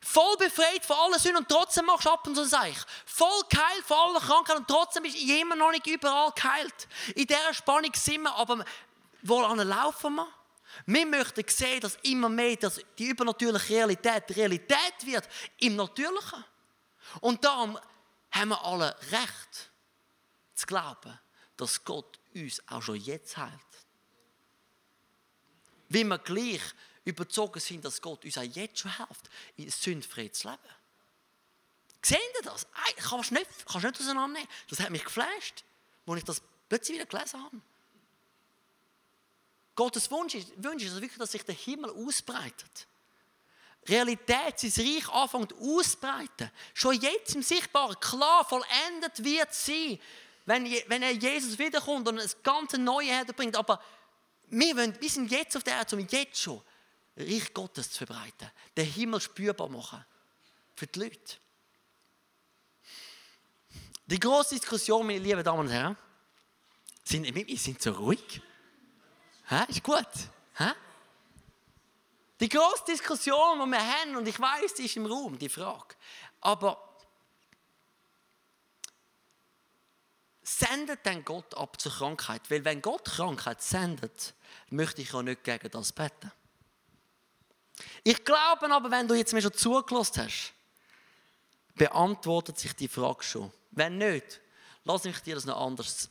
Voll 0.02 0.38
befreit 0.38 0.86
von 0.86 0.96
allen 0.98 1.20
Sünden 1.20 1.40
und 1.40 1.50
trotzdem 1.50 1.86
machst 1.86 2.06
du 2.06 2.12
ab 2.12 2.26
und 2.26 2.36
zu 2.36 2.46
Seich. 2.46 2.78
Voll 3.06 3.42
geheilt 3.50 3.86
von 3.86 3.98
allen 3.98 4.22
Krankheiten 4.22 4.60
und 4.60 4.68
trotzdem 4.68 5.04
bist 5.04 5.22
du 5.22 5.40
immer 5.40 5.56
noch 5.56 5.72
nicht 5.72 5.88
überall 5.88 6.32
geheilt. 6.32 6.88
In 7.16 7.28
dieser 7.28 7.54
Spannung 7.54 7.92
sind 7.94 8.22
wir, 8.22 8.34
aber 8.36 8.64
woran 9.24 9.58
laufen 9.60 10.16
wir? 10.16 10.28
Wir 10.86 11.06
möchten 11.06 11.44
sehen, 11.48 11.82
dass 11.82 11.96
immer 12.04 12.30
mehr 12.30 12.56
dass 12.56 12.80
die 12.98 13.08
übernatürliche 13.08 13.74
Realität 13.74 14.36
Realität 14.36 14.94
wird 15.04 15.28
im 15.60 15.76
Natürlichen. 15.76 16.44
Und 17.22 17.44
darum 17.44 17.78
haben 18.32 18.50
wir 18.50 18.64
alle 18.64 18.96
Recht 19.12 19.72
zu 20.54 20.68
glauben, 20.68 21.20
dass 21.58 21.84
Gott 21.84 22.20
uns 22.36 22.62
auch 22.68 22.82
schon 22.82 22.98
jetzt 22.98 23.36
heilt. 23.38 23.52
Wie 25.90 26.04
wir 26.04 26.20
gleich 26.20 26.62
überzogen 27.04 27.60
sind, 27.60 27.84
dass 27.84 28.02
Gott 28.02 28.24
uns 28.24 28.38
auch 28.38 28.44
jetzt 28.44 28.80
schon 28.80 28.96
hilft, 28.96 29.30
in 29.58 29.70
sündfrei 29.70 30.28
zu 30.30 30.50
leben. 30.50 30.60
Sehen 32.02 32.20
Sie 32.38 32.46
das? 32.46 32.68
Kannst 32.98 33.32
du 33.32 33.34
nicht, 33.36 33.50
nicht 33.50 34.00
auseinandernehmen. 34.00 34.48
Das 34.70 34.80
hat 34.80 34.92
mich 34.92 35.04
geflasht, 35.04 35.64
als 36.06 36.18
ich 36.20 36.24
das 36.24 36.42
plötzlich 36.70 36.96
wieder 36.98 37.08
gelesen 37.08 37.44
habe. 37.44 37.60
Gottes 39.80 40.12
Wunsch 40.12 40.36
ist, 40.36 40.52
Wunsch 40.62 40.84
ist 40.84 40.96
wirklich, 40.96 41.18
dass 41.18 41.32
sich 41.32 41.44
der 41.44 41.56
Himmel 41.56 41.90
ausbreitet. 41.92 42.86
Realität, 43.88 44.60
sein 44.60 44.86
Reich 44.86 45.08
anfängt 45.08 45.54
auszubreiten. 45.54 46.52
Schon 46.74 47.00
jetzt 47.00 47.34
im 47.34 47.42
Sichtbaren, 47.42 47.98
klar, 48.02 48.44
vollendet 48.44 49.24
wird 49.24 49.54
sein, 49.54 49.98
wenn, 50.46 50.66
wenn 50.88 51.02
er 51.02 51.12
Jesus 51.12 51.58
wiederkommt 51.58 52.10
und 52.10 52.18
das 52.18 52.44
ganze 52.44 52.78
Neue 52.78 53.08
herbringt. 53.08 53.56
Aber 53.56 53.82
wir, 54.50 54.76
wollen, 54.76 55.00
wir 55.00 55.10
sind 55.10 55.32
jetzt 55.32 55.56
auf 55.56 55.64
der 55.64 55.76
Erde, 55.76 55.96
um 55.96 56.06
jetzt 56.10 56.42
schon 56.42 56.62
Reich 57.16 57.54
Gottes 57.54 57.90
zu 57.90 58.00
verbreiten. 58.00 58.52
Den 58.76 58.86
Himmel 58.86 59.22
spürbar 59.22 59.70
machen. 59.70 60.04
Für 60.76 60.88
die 60.88 61.00
Leute. 61.00 61.38
Die 64.08 64.20
große 64.20 64.56
Diskussion, 64.56 65.08
meine 65.08 65.20
lieben 65.20 65.42
Damen 65.42 65.60
und 65.60 65.70
Herren, 65.70 65.96
sind, 67.02 67.34
wir 67.34 67.58
sind 67.58 67.82
so 67.82 67.92
ruhig. 67.92 68.42
Hä? 69.50 69.66
Ist 69.68 69.84
gut. 69.84 70.08
Hä? 70.58 70.72
Die 72.40 72.50
große 72.50 72.86
Diskussion, 72.88 73.60
die 73.60 73.66
wir 73.66 73.80
haben, 73.80 74.16
und 74.16 74.28
ich 74.28 74.40
weiß, 74.40 74.76
die 74.76 74.86
ist 74.86 74.96
im 74.96 75.06
Raum, 75.06 75.38
die 75.38 75.50
Frage. 75.50 75.96
Aber 76.40 76.90
sendet 80.44 81.06
denn 81.06 81.26
Gott 81.26 81.56
ab 81.56 81.80
zur 81.82 81.92
Krankheit? 81.92 82.50
Weil 82.50 82.64
wenn 82.64 82.82
Gott 82.82 83.06
Krankheit 83.06 83.62
sendet, 83.62 84.34
möchte 84.70 85.02
ich 85.02 85.14
auch 85.14 85.22
nicht 85.22 85.44
gegen 85.44 85.70
das 85.72 85.92
beten. 85.92 86.32
Ich 88.04 88.24
glaube 88.24 88.70
aber, 88.72 88.92
wenn 88.92 89.08
du 89.08 89.16
jetzt 89.16 89.34
mir 89.34 89.42
schon 89.42 89.54
zugelassen 89.54 90.26
hast, 90.26 90.54
beantwortet 91.76 92.60
sich 92.60 92.74
die 92.74 92.88
Frage 92.88 93.24
schon. 93.24 93.52
Wenn 93.72 93.98
nicht, 93.98 94.42
lass 94.84 95.04
mich 95.06 95.20
dir 95.22 95.36
das 95.36 95.46
noch 95.46 95.60
anders 95.60 96.10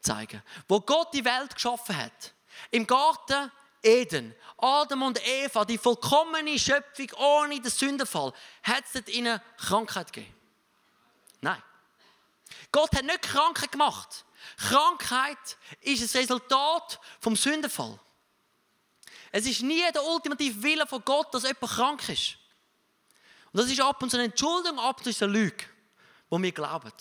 zeigen. 0.00 0.42
Wo 0.68 0.80
Gott 0.80 1.12
die 1.12 1.24
Welt 1.24 1.54
geschaffen 1.54 1.96
hat, 1.96 2.33
im 2.70 2.86
Garten 2.86 3.50
Eden, 3.82 4.34
Adam 4.56 5.02
und 5.02 5.26
Eva, 5.26 5.64
die 5.64 5.78
vollkommene 5.78 6.58
Schöpfung 6.58 7.10
ohne 7.18 7.60
den 7.60 7.70
Sündenfall, 7.70 8.32
hat 8.62 8.84
es 8.92 9.08
ihnen 9.08 9.40
Krankheit 9.58 10.12
gegeben? 10.12 10.34
Nein. 11.40 11.62
Gott 12.72 12.94
hat 12.96 13.04
nicht 13.04 13.22
Krankheit 13.22 13.72
gemacht. 13.72 14.24
Krankheit 14.56 15.58
ist 15.80 16.02
das 16.02 16.14
Resultat 16.14 16.98
vom 17.20 17.36
Sündenfall. 17.36 17.98
Es 19.30 19.46
ist 19.46 19.62
nie 19.62 19.82
der 19.92 20.04
ultimative 20.04 20.62
Wille 20.62 20.86
von 20.86 21.04
Gott, 21.04 21.34
dass 21.34 21.42
jemand 21.42 21.72
krank 21.72 22.08
ist. 22.08 22.36
Und 23.52 23.60
das 23.60 23.70
ist 23.70 23.80
ab 23.80 24.02
und 24.02 24.10
zu 24.10 24.16
eine 24.16 24.26
Entschuldigung, 24.26 24.78
ab 24.78 25.04
und 25.04 25.12
zu 25.12 25.24
eine 25.24 25.32
Lüge, 25.32 25.64
die 26.30 26.42
wir 26.42 26.52
glauben. 26.52 26.92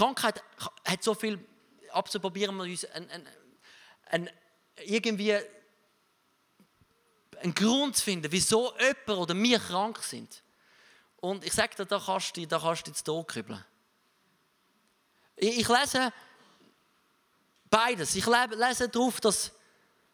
Krankheit 0.00 0.42
hat 0.86 1.04
so 1.04 1.12
viel, 1.12 1.38
abzuprobieren 1.90 2.56
wir 2.56 2.64
uns 2.64 2.86
ein, 2.86 3.10
ein, 3.10 3.28
ein, 4.06 4.30
irgendwie 4.86 5.36
einen 7.42 7.54
Grund 7.54 7.96
zu 7.98 8.04
finden, 8.04 8.32
wieso 8.32 8.72
jemand 8.78 9.08
oder 9.08 9.34
wir 9.36 9.58
krank 9.58 10.02
sind. 10.02 10.42
Und 11.16 11.44
ich 11.44 11.52
sage 11.52 11.76
dir, 11.76 11.84
da 11.84 12.02
kannst 12.02 12.34
du, 12.34 12.46
da 12.46 12.58
kannst 12.58 12.86
du 12.86 12.90
jetzt 12.90 13.28
kribbeln. 13.28 13.62
Ich, 15.36 15.58
ich 15.58 15.68
lese 15.68 16.14
beides. 17.68 18.14
Ich 18.14 18.24
lese 18.26 18.88
darauf, 18.88 19.20
dass 19.20 19.52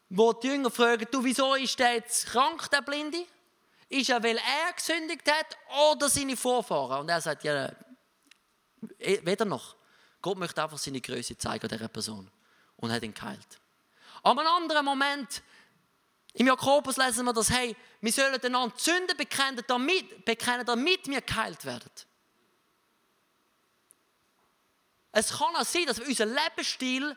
wo 0.09 0.33
die 0.33 0.49
Jünger 0.49 0.71
fragen, 0.73 1.07
du, 1.12 1.23
wieso 1.23 1.55
ist 1.55 1.78
der 1.78 1.95
jetzt 1.95 2.26
krank, 2.26 2.69
der 2.73 2.83
Blinde? 2.83 3.25
Ist 3.88 4.11
er, 4.11 4.21
weil 4.21 4.37
er 4.37 4.73
gesündigt 4.73 5.31
hat 5.31 5.57
oder 5.93 6.09
seine 6.09 6.37
Vorfahren? 6.37 7.02
Und 7.02 7.09
er 7.09 7.21
sagt, 7.21 7.45
ja, 7.45 7.71
weder 9.07 9.45
noch. 9.45 9.77
Gott 10.21 10.39
möchte 10.39 10.63
einfach 10.63 10.79
seine 10.79 11.01
Größe 11.01 11.39
zeigen 11.39 11.69
dieser 11.69 11.89
Person 11.89 12.31
und 12.77 12.91
hat 12.91 13.03
ihn 13.03 13.15
geheilt. 13.15 13.61
Aber 14.23 14.41
einen 14.41 14.51
anderen 14.51 14.85
Moment, 14.85 15.43
im 16.35 16.47
Jakobus 16.49 16.97
lesen 16.97 17.25
wir 17.25 17.33
das, 17.33 17.51
hey, 17.51 17.75
wir 18.01 18.13
sollen 18.13 18.41
einander 18.41 18.77
Sünden 18.77 19.17
bekennen 19.17 19.65
damit, 19.67 20.25
bekennen, 20.25 20.67
damit 20.67 21.07
wir 21.07 21.21
geheilt 21.21 21.65
werden. 21.65 21.91
Es 25.13 25.31
kann 25.31 25.57
auch 25.57 25.65
sein, 25.65 25.87
dass 25.87 25.99
unser 25.99 26.27
Lebensstil 26.27 27.17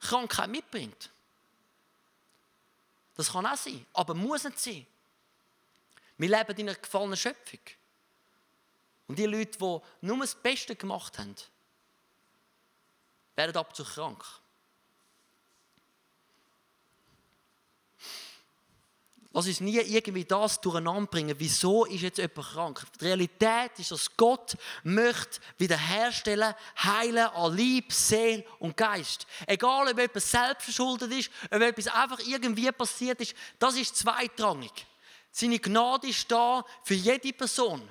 Krankheit 0.00 0.50
mitbringt. 0.50 1.10
Das 3.14 3.30
kann 3.30 3.46
auch 3.46 3.56
sein, 3.56 3.86
aber 3.92 4.14
muss 4.14 4.42
nicht 4.42 4.58
sein. 4.58 4.86
Wir 6.16 6.28
leben 6.28 6.56
in 6.58 6.68
einer 6.68 6.78
gefallenen 6.78 7.16
Schöpfung. 7.16 7.60
Und 9.06 9.18
die 9.18 9.26
Leute, 9.26 9.58
die 9.58 10.06
nur 10.06 10.18
das 10.20 10.34
Beste 10.34 10.76
gemacht 10.76 11.18
haben, 11.18 11.34
werden 13.36 13.56
ab 13.56 13.74
zu 13.74 13.84
krank. 13.84 14.24
Lass 19.36 19.48
uns 19.48 19.60
nie 19.60 19.80
irgendwie 19.80 20.24
das 20.24 20.60
durcheinander 20.60 21.10
bringen. 21.10 21.34
Wieso 21.36 21.86
ist 21.86 22.02
jetzt 22.02 22.18
jemand 22.18 22.46
krank? 22.52 22.86
Die 23.00 23.04
Realität 23.06 23.72
ist, 23.78 23.90
dass 23.90 24.16
Gott 24.16 24.56
möchte 24.84 25.40
wiederherstellen, 25.58 26.54
heilen 26.80 27.26
an 27.26 27.56
Lieb, 27.56 27.92
Seele 27.92 28.44
und 28.60 28.76
Geist. 28.76 29.26
Egal, 29.48 29.88
ob 29.90 29.98
etwas 29.98 30.30
selbst 30.30 30.62
verschuldet 30.62 31.10
ist, 31.10 31.32
ob 31.50 31.60
etwas 31.60 31.88
einfach 31.88 32.20
irgendwie 32.20 32.70
passiert 32.70 33.20
ist, 33.20 33.34
das 33.58 33.74
ist 33.74 33.96
zweitrangig. 33.96 34.86
Seine 35.32 35.58
Gnade 35.58 36.06
ist 36.06 36.30
da 36.30 36.64
für 36.84 36.94
jede 36.94 37.32
Person. 37.32 37.82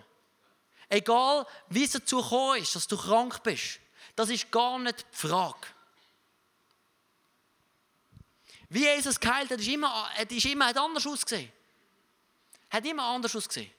Egal, 0.93 1.47
wie 1.69 1.85
es 1.85 1.91
dazu 1.91 2.21
gekommen 2.21 2.61
ist, 2.61 2.75
dass 2.75 2.87
du 2.87 2.95
krank 2.95 3.41
bist. 3.41 3.79
Das 4.15 4.29
ist 4.29 4.51
gar 4.51 4.77
nicht 4.77 5.03
die 5.11 5.17
Frage. 5.27 5.67
Wie 8.69 8.83
Jesus 8.83 9.19
geheilt 9.19 9.49
hat, 9.49 9.59
ist 9.59 9.67
immer, 9.67 10.07
ist 10.29 10.45
immer, 10.45 10.67
hat 10.67 10.77
anders 10.77 11.07
ausgesehen. 11.07 11.51
Hat 12.69 12.85
immer 12.85 13.05
anders 13.05 13.35
ausgesehen. 13.35 13.71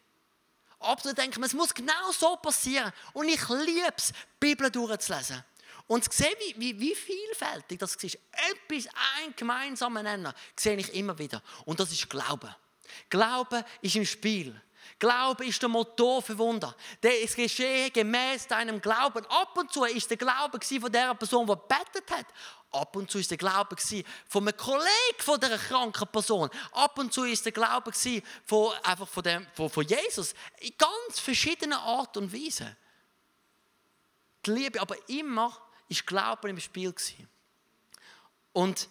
Aber 0.80 1.00
da 1.02 1.12
denkt 1.12 1.38
man, 1.38 1.46
es 1.46 1.54
muss 1.54 1.72
genau 1.72 2.10
so 2.10 2.34
passieren. 2.34 2.92
Und 3.12 3.28
ich 3.28 3.48
liebe 3.48 3.94
es, 3.96 4.08
die 4.08 4.14
Bibel 4.40 4.68
durchzulesen. 4.68 5.44
Und 5.86 6.02
zu 6.02 6.10
sehen, 6.10 6.34
wie, 6.40 6.58
wie, 6.58 6.80
wie 6.80 6.94
vielfältig 6.96 7.78
das 7.78 7.94
ist. 7.94 8.18
Etwas, 8.32 8.92
ein 9.22 9.36
gemeinsamer 9.36 10.02
Nenner, 10.02 10.34
sehe 10.56 10.76
ich 10.76 10.92
immer 10.94 11.16
wieder. 11.16 11.40
Und 11.64 11.78
das 11.78 11.92
ist 11.92 12.10
Glaube. 12.10 12.56
Glaube 13.08 13.64
ist 13.82 13.94
im 13.94 14.04
Spiel. 14.04 14.60
Glaube 14.98 15.46
ist 15.46 15.60
der 15.60 15.68
Motor 15.68 16.22
für 16.22 16.36
Wunder. 16.38 16.74
Der 17.02 17.20
ist 17.20 17.36
geschehen 17.36 17.92
gemäß 17.92 18.46
deinem 18.46 18.80
Glauben. 18.80 19.24
Ab 19.26 19.56
und 19.56 19.72
zu 19.72 19.84
ist 19.84 20.10
der 20.10 20.16
Glaube 20.16 20.58
von 20.60 20.92
der 20.92 21.14
Person, 21.14 21.46
die 21.46 21.54
betet 21.54 22.10
hat. 22.10 22.26
Ab 22.70 22.96
und 22.96 23.10
zu 23.10 23.18
ist 23.18 23.30
der 23.30 23.38
Glaube 23.38 23.76
von 24.28 24.48
einem 24.48 24.56
Kollegen 24.56 25.18
von 25.18 25.38
dieser 25.38 25.58
kranken 25.58 26.08
Person. 26.08 26.50
Ab 26.72 26.98
und 26.98 27.12
zu 27.12 27.24
ist 27.24 27.44
der 27.44 27.52
Glaube 27.52 27.92
von, 28.44 28.72
einfach 28.82 29.08
von, 29.08 29.22
dem, 29.22 29.46
von, 29.54 29.70
von 29.70 29.86
Jesus. 29.86 30.34
In 30.60 30.72
ganz 30.76 31.20
verschiedenen 31.20 31.78
Art 31.78 32.16
und 32.16 32.32
Weise. 32.32 32.76
Die 34.44 34.50
Liebe, 34.50 34.80
aber 34.80 34.96
immer 35.08 35.56
ist 35.88 36.06
Glaube 36.06 36.48
im 36.50 36.60
Spiel 36.60 36.94
Und 38.52 38.88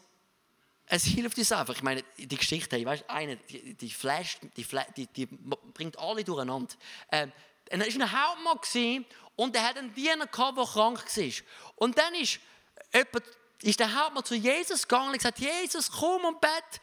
es 0.86 1.06
hilft 1.06 1.38
uns 1.38 1.52
einfach. 1.52 1.76
Ich 1.76 1.84
meine, 1.84 2.04
die 2.18 2.36
Geschichte, 2.36 2.78
ich 2.78 2.86
weiß, 2.86 3.06
eine, 3.08 3.38
die, 3.38 3.74
die 3.74 3.90
flasht, 3.90 4.40
die, 4.58 4.66
die, 4.96 5.08
die, 5.08 5.26
bringt 5.26 5.98
alle 5.98 6.24
durcheinander. 6.24 6.76
Ähm, 7.12 7.32
er 7.70 7.80
war 7.80 7.86
ein 7.86 8.12
Hauptmann 8.12 8.58
gewesen, 8.58 9.06
und 9.36 9.56
er 9.56 9.64
hat 9.64 9.78
einen 9.78 9.94
Diener 9.94 10.28
gehabt, 10.28 10.58
der 10.58 10.66
krank 10.66 11.04
war. 11.06 11.34
Und 11.76 11.98
dann 11.98 12.14
ist, 12.16 12.40
jemand, 12.94 13.24
ist 13.62 13.80
der 13.80 13.94
Hauptmann 13.94 14.24
zu 14.24 14.36
Jesus 14.36 14.88
gegangen 14.88 15.10
und 15.10 15.18
gesagt: 15.18 15.40
Jesus, 15.40 15.90
komm 15.92 16.26
und 16.26 16.40
Bett. 16.40 16.82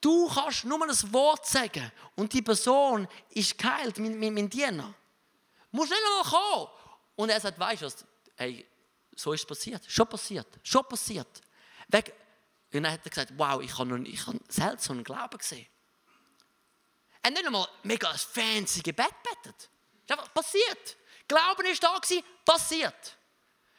Du 0.00 0.28
kannst 0.28 0.64
nur 0.64 0.82
ein 0.82 1.12
Wort 1.12 1.46
sagen. 1.46 1.92
Und 2.14 2.32
die 2.32 2.42
Person 2.42 3.06
ist 3.30 3.58
geheilt, 3.58 3.98
mein, 3.98 4.18
mein, 4.18 4.32
mein 4.32 4.48
Diener. 4.48 4.94
Du 5.70 5.76
musst 5.76 5.90
nicht 5.90 6.00
einmal 6.02 6.24
kommen. 6.24 6.68
Und 7.16 7.28
er 7.30 7.40
sagt: 7.40 7.58
Weißt 7.58 7.82
du 7.82 7.86
was? 7.86 8.04
Hey, 8.36 8.66
so 9.16 9.32
ist 9.32 9.40
es 9.40 9.46
passiert. 9.46 9.82
Schon 9.88 10.08
passiert. 10.08 10.46
Schon 10.62 10.84
passiert. 10.84 11.40
Weg, 11.88 12.12
und 12.72 12.84
dann 12.84 12.92
hat 12.92 13.00
er 13.04 13.10
gesagt, 13.10 13.32
wow, 13.36 13.60
ich 13.60 13.76
habe, 13.78 14.08
ich 14.08 14.26
habe 14.26 14.38
selten 14.48 14.78
so 14.78 14.92
einen 14.92 15.04
Glauben 15.04 15.36
gesehen. 15.36 15.66
Er 17.22 17.28
hat 17.28 17.34
nicht 17.34 17.46
einmal 17.46 17.68
mega 17.82 18.12
fancy 18.12 18.80
Gebet 18.80 19.14
betet. 19.22 19.68
Ist 20.02 20.10
einfach 20.10 20.32
passiert. 20.32 20.96
Glauben 21.26 21.66
ist 21.66 21.82
da 21.82 21.98
gewesen, 21.98 22.24
passiert. 22.44 23.16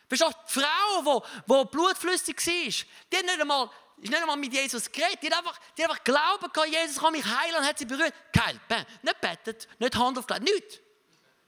Verstehst 0.08 0.34
du, 0.34 0.60
die 0.60 0.60
Frau, 0.60 1.24
die, 1.24 1.54
die 1.54 1.72
blutflüssig 1.72 2.36
war, 2.36 2.88
die 3.12 3.18
hat 3.18 3.26
nicht 3.26 3.42
einmal, 3.42 3.70
ist 3.98 4.10
nicht 4.10 4.22
einmal 4.22 4.38
mit 4.38 4.54
Jesus 4.54 4.92
geredet. 4.92 5.20
Die 5.24 5.28
hat 5.28 5.38
einfach, 5.38 5.58
die 5.78 5.84
hat 5.84 5.92
einfach 5.92 6.04
Glauben 6.04 6.52
gehabt, 6.52 6.70
Jesus 6.70 6.98
kann 6.98 7.14
mich 7.14 7.26
heilen 7.26 7.56
und 7.56 7.66
hat 7.66 7.80
sie 7.80 7.86
berührt. 7.86 8.14
Geil, 8.34 8.60
bam. 8.68 8.86
Nicht 9.02 9.22
betet, 9.22 9.68
nicht 9.80 9.96
Hand 9.96 10.18
auf 10.18 10.28
Glauben, 10.28 10.44
nichts. 10.44 10.80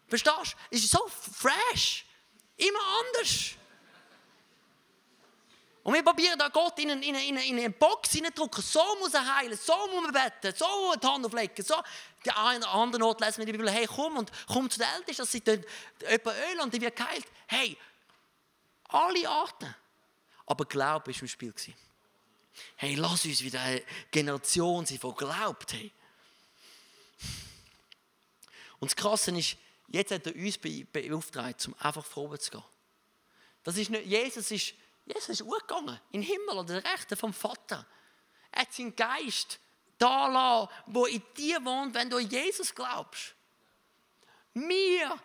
Verstehst 0.08 0.53
du? 0.53 0.75
Es 0.77 0.84
ist 0.84 0.91
so 0.91 1.06
fresh. 1.08 2.06
Immer 2.56 2.79
anders. 2.99 3.56
Und 5.83 5.93
wir 5.93 6.03
probieren 6.03 6.39
da 6.39 6.47
Gott 6.47 6.79
in 6.79 6.91
eine, 6.91 7.05
in 7.05 7.13
eine, 7.13 7.45
in 7.45 7.57
eine 7.57 7.69
Box 7.69 8.11
hineindrücken. 8.11 8.63
So 8.63 8.81
muss 8.99 9.13
er 9.13 9.35
heilen, 9.35 9.57
so 9.57 9.75
muss 9.87 10.01
man 10.01 10.13
beten, 10.13 10.57
so 10.57 10.65
muss 10.65 10.91
man 10.91 10.99
die 10.99 11.07
Hand 11.07 11.25
auflegen. 11.25 11.65
So. 11.65 11.75
Die 12.25 12.31
andere 12.31 13.05
Ort 13.05 13.19
lesen 13.19 13.37
wir 13.39 13.41
in 13.41 13.45
der 13.47 13.53
Bibel, 13.53 13.69
hey, 13.69 13.85
komm 13.85 14.17
und 14.17 14.31
komm 14.47 14.69
zu 14.69 14.79
den 14.79 14.87
Ältesten, 14.95 15.23
dass 15.23 15.31
sie 15.31 15.41
dort 15.41 15.65
jemand 15.99 16.37
Öl 16.37 16.61
und 16.61 16.73
die 16.73 16.79
wird 16.79 16.95
geheilt. 16.95 17.25
Hey, 17.47 17.77
alle 18.87 19.27
Arten. 19.27 19.75
Aber 20.45 20.65
Glaube 20.65 21.13
war 21.13 21.21
im 21.21 21.27
Spiel. 21.27 21.53
Hey, 22.77 22.95
lass 22.95 23.25
uns 23.25 23.41
wieder 23.41 23.59
eine 23.59 23.83
Generation 24.09 24.85
sein, 24.85 24.99
die 25.03 25.13
glaubt. 25.13 25.73
Hey. 25.73 25.91
Und 28.79 28.91
das 28.91 28.95
Krasse 28.95 29.37
ist, 29.37 29.57
jetzt 29.89 30.11
hat 30.11 30.27
er 30.27 30.35
uns 30.35 30.57
beauftragt, 30.57 31.67
um 31.67 31.75
einfach 31.79 32.05
vorwärts 32.05 32.45
zu 32.45 32.51
gehen. 32.51 32.63
Das 33.63 33.75
ist 33.75 33.89
nicht, 33.89 34.05
Jesus 34.05 34.49
ist 34.51 34.73
Jesus 35.05 35.41
ist 35.41 35.43
gegangen, 35.45 35.99
in 36.11 36.21
den 36.21 36.27
Himmel 36.29 36.57
oder 36.57 36.81
der 36.81 36.91
Rechte 36.91 37.15
vom 37.15 37.33
Vater. 37.33 37.85
Er 38.51 38.61
hat 38.61 38.73
seinen 38.73 38.95
Geist 38.95 39.59
da 39.97 40.27
lassen, 40.27 40.71
wo 40.87 41.05
in 41.05 41.21
dir 41.35 41.63
wohnt, 41.63 41.93
wenn 41.93 42.09
du 42.09 42.17
an 42.17 42.29
Jesus 42.29 42.73
glaubst. 42.73 43.35
Wir 44.53 45.19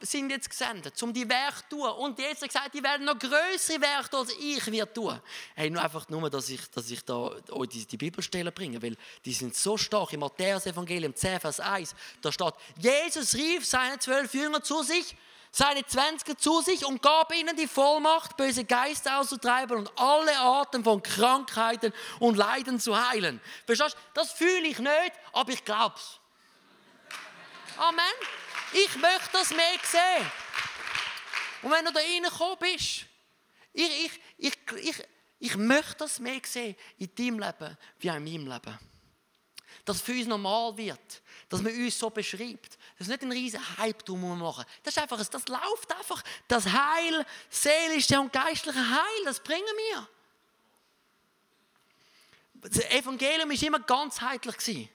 sind 0.00 0.30
jetzt 0.30 0.48
gesendet, 0.48 1.00
um 1.02 1.12
die 1.12 1.28
Werke 1.28 1.62
zu 1.68 1.76
tun. 1.76 1.90
Und 1.90 2.18
Jesus 2.18 2.42
hat 2.42 2.48
gesagt, 2.48 2.74
die 2.74 2.82
werden 2.82 3.04
noch 3.04 3.18
größere 3.18 3.80
Werke 3.80 4.16
als 4.16 4.32
ich 4.38 4.66
wird 4.66 4.94
tun. 4.94 5.20
Hey, 5.54 5.68
nur 5.68 5.82
einfach 5.82 6.08
nur, 6.08 6.30
dass 6.30 6.48
ich, 6.48 6.70
dass 6.70 6.90
ich 6.90 7.04
da 7.04 7.36
euch 7.50 7.68
die, 7.68 7.84
die 7.84 7.96
Bibelstellen 7.98 8.52
bringe, 8.52 8.80
weil 8.80 8.96
die 9.24 9.32
sind 9.32 9.54
so 9.54 9.76
stark. 9.76 10.12
Im 10.14 10.20
Matthäus-Evangelium 10.20 11.14
10, 11.14 11.40
Vers 11.40 11.60
1, 11.60 11.94
da 12.22 12.32
steht, 12.32 12.54
Jesus 12.78 13.34
rief 13.34 13.66
seine 13.66 13.98
zwölf 13.98 14.32
Jünger 14.32 14.62
zu 14.62 14.82
sich 14.82 15.14
seine 15.52 15.84
Zwanziger 15.84 16.36
zu 16.36 16.62
sich 16.62 16.84
und 16.86 17.02
gab 17.02 17.32
ihnen 17.34 17.54
die 17.54 17.68
Vollmacht, 17.68 18.38
böse 18.38 18.64
Geister 18.64 19.20
auszutreiben 19.20 19.76
und 19.76 19.98
alle 19.98 20.36
Arten 20.38 20.82
von 20.82 21.02
Krankheiten 21.02 21.92
und 22.20 22.36
Leiden 22.36 22.80
zu 22.80 22.96
heilen. 23.10 23.38
Verstehst 23.66 23.94
du? 23.94 23.98
Das 24.14 24.32
fühle 24.32 24.66
ich 24.66 24.78
nicht, 24.78 25.12
aber 25.32 25.52
ich 25.52 25.62
glaube 25.62 25.94
es. 25.96 26.18
Amen. 27.76 28.04
Ich 28.72 28.96
möchte 28.96 29.28
das 29.32 29.50
mehr 29.50 29.78
sehen. 29.82 30.30
Und 31.60 31.70
wenn 31.70 31.84
du 31.84 31.92
da 31.92 32.00
reingekommen 32.00 32.56
bist, 32.58 33.06
ich, 33.74 34.04
ich, 34.06 34.20
ich, 34.38 34.58
ich, 34.76 35.04
ich 35.38 35.56
möchte 35.56 35.96
das 35.98 36.18
mehr 36.18 36.40
sehen 36.44 36.76
in 36.98 37.14
deinem 37.14 37.38
Leben 37.40 37.76
wie 37.98 38.08
in 38.08 38.24
meinem 38.24 38.46
Leben. 38.46 38.78
Dass 39.84 39.96
es 39.96 40.02
für 40.02 40.12
uns 40.12 40.26
normal 40.26 40.76
wird, 40.76 41.22
dass 41.48 41.60
man 41.60 41.74
uns 41.74 41.98
so 41.98 42.08
beschreibt, 42.08 42.78
das 43.02 43.08
ist 43.08 43.20
nicht 43.20 43.22
ein 43.22 43.32
riesen 43.32 43.78
Hype 43.78 44.04
drum 44.04 44.38
machen. 44.38 44.64
Das 44.84 44.96
ist 44.96 45.02
einfach, 45.02 45.18
das 45.18 45.48
läuft 45.48 45.92
einfach. 45.92 46.22
Das 46.46 46.66
Heil, 46.66 47.26
seelische 47.50 48.20
und 48.20 48.32
geistliche 48.32 48.78
Heil, 48.78 49.24
das 49.24 49.40
bringen 49.40 49.64
wir. 49.64 50.08
Das 52.54 52.84
Evangelium 52.90 53.50
war 53.50 53.62
immer 53.62 53.80
ganzheitlich. 53.80 54.88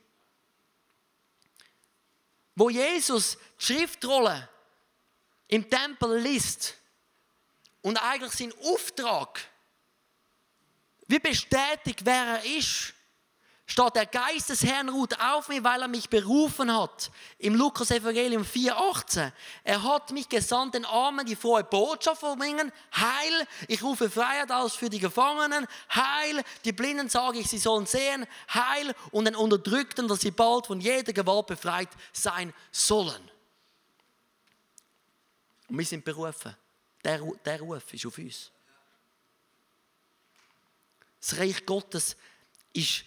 Wo 2.56 2.70
Jesus 2.70 3.38
die 3.60 3.66
Schriftrolle 3.66 4.48
im 5.50 5.70
Tempel 5.70 6.18
liest 6.18 6.76
und 7.82 7.98
eigentlich 7.98 8.32
seinen 8.32 8.54
Auftrag 8.74 9.50
wie 11.08 11.20
bestätigt, 11.20 12.06
wer 12.06 12.40
er 12.40 12.46
ist, 12.46 12.94
steht, 13.68 13.96
der 13.96 14.06
Geist 14.06 14.50
des 14.50 14.64
Herrn 14.64 14.88
ruht 14.88 15.20
auf 15.20 15.50
mir, 15.50 15.64
weil 15.64 15.82
er 15.82 15.90
mich 15.90 16.10
berufen 16.10 16.76
hat. 16.76 17.12
Im 17.38 17.54
Lukas 17.54 17.92
Evangelium 17.92 18.44
4,18. 18.44 19.32
Er 19.64 19.84
hat 19.84 20.12
mich 20.12 20.30
gesandt, 20.30 20.74
den 20.74 20.86
Armen 20.86 21.26
die 21.26 21.36
frohe 21.36 21.66
Botschaft 21.66 22.22
verbringen. 22.22 22.72
Heil, 22.96 23.48
ich 23.68 23.84
rufe 23.84 24.10
Freiheit 24.10 24.52
aus 24.52 24.76
für 24.76 24.90
die 24.90 25.00
Gefangenen. 25.00 25.68
Heil, 25.94 26.44
die 26.64 26.72
Blinden 26.72 27.10
sage 27.10 27.40
ich, 27.40 27.48
sie 27.48 27.58
sollen 27.58 27.86
sehen. 27.86 28.26
Heil 28.54 28.96
und 29.12 29.26
den 29.26 29.36
Unterdrückten, 29.36 30.08
dass 30.08 30.22
sie 30.22 30.32
bald 30.32 30.68
von 30.68 30.80
jeder 30.80 31.12
Gewalt 31.12 31.48
befreit 31.48 31.90
sein 32.14 32.54
sollen. 32.72 33.30
Und 35.68 35.78
wir 35.78 35.86
sind 35.86 36.06
berufen. 36.06 36.56
Der, 37.04 37.22
der 37.46 37.60
Ruf 37.60 37.94
ist 37.94 38.06
auf 38.06 38.18
uns. 38.18 38.50
Das 41.20 41.38
Reich 41.38 41.66
Gottes 41.66 42.16
ist 42.72 43.04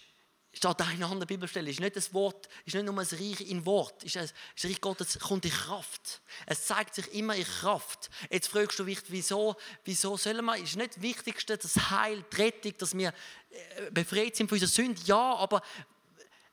steht 0.61 0.79
auch 0.79 0.91
in 0.91 1.01
anderen 1.01 1.25
Bibelstelle, 1.25 1.71
ist 1.71 1.79
nicht 1.79 1.95
das 1.95 2.13
Wort, 2.13 2.47
ist 2.65 2.75
nicht 2.75 2.85
nur 2.85 2.93
ein 2.93 3.07
Reich 3.07 3.41
in 3.41 3.65
Wort, 3.65 4.03
ist 4.03 4.15
das 4.15 4.31
Reich 4.63 4.79
Gottes 4.79 5.17
kommt 5.17 5.43
in 5.43 5.51
Kraft. 5.51 6.21
Es 6.45 6.67
zeigt 6.67 6.93
sich 6.93 7.11
immer 7.15 7.35
in 7.35 7.45
Kraft. 7.45 8.11
Jetzt 8.29 8.49
fragst 8.49 8.77
du 8.77 8.83
dich, 8.83 8.99
wieso, 9.07 9.55
wieso 9.85 10.17
sollen 10.17 10.45
wir, 10.45 10.57
ist 10.57 10.75
nicht 10.75 10.97
das 10.97 11.01
Wichtigste 11.01 11.57
das 11.57 11.89
Heil, 11.89 12.23
die 12.31 12.35
Rettung, 12.35 12.73
dass 12.77 12.95
wir 12.95 13.11
äh, 13.49 13.89
befreit 13.89 14.35
sind 14.35 14.49
von 14.49 14.57
unserer 14.57 14.69
Sünde? 14.69 15.01
Ja, 15.05 15.35
aber 15.35 15.63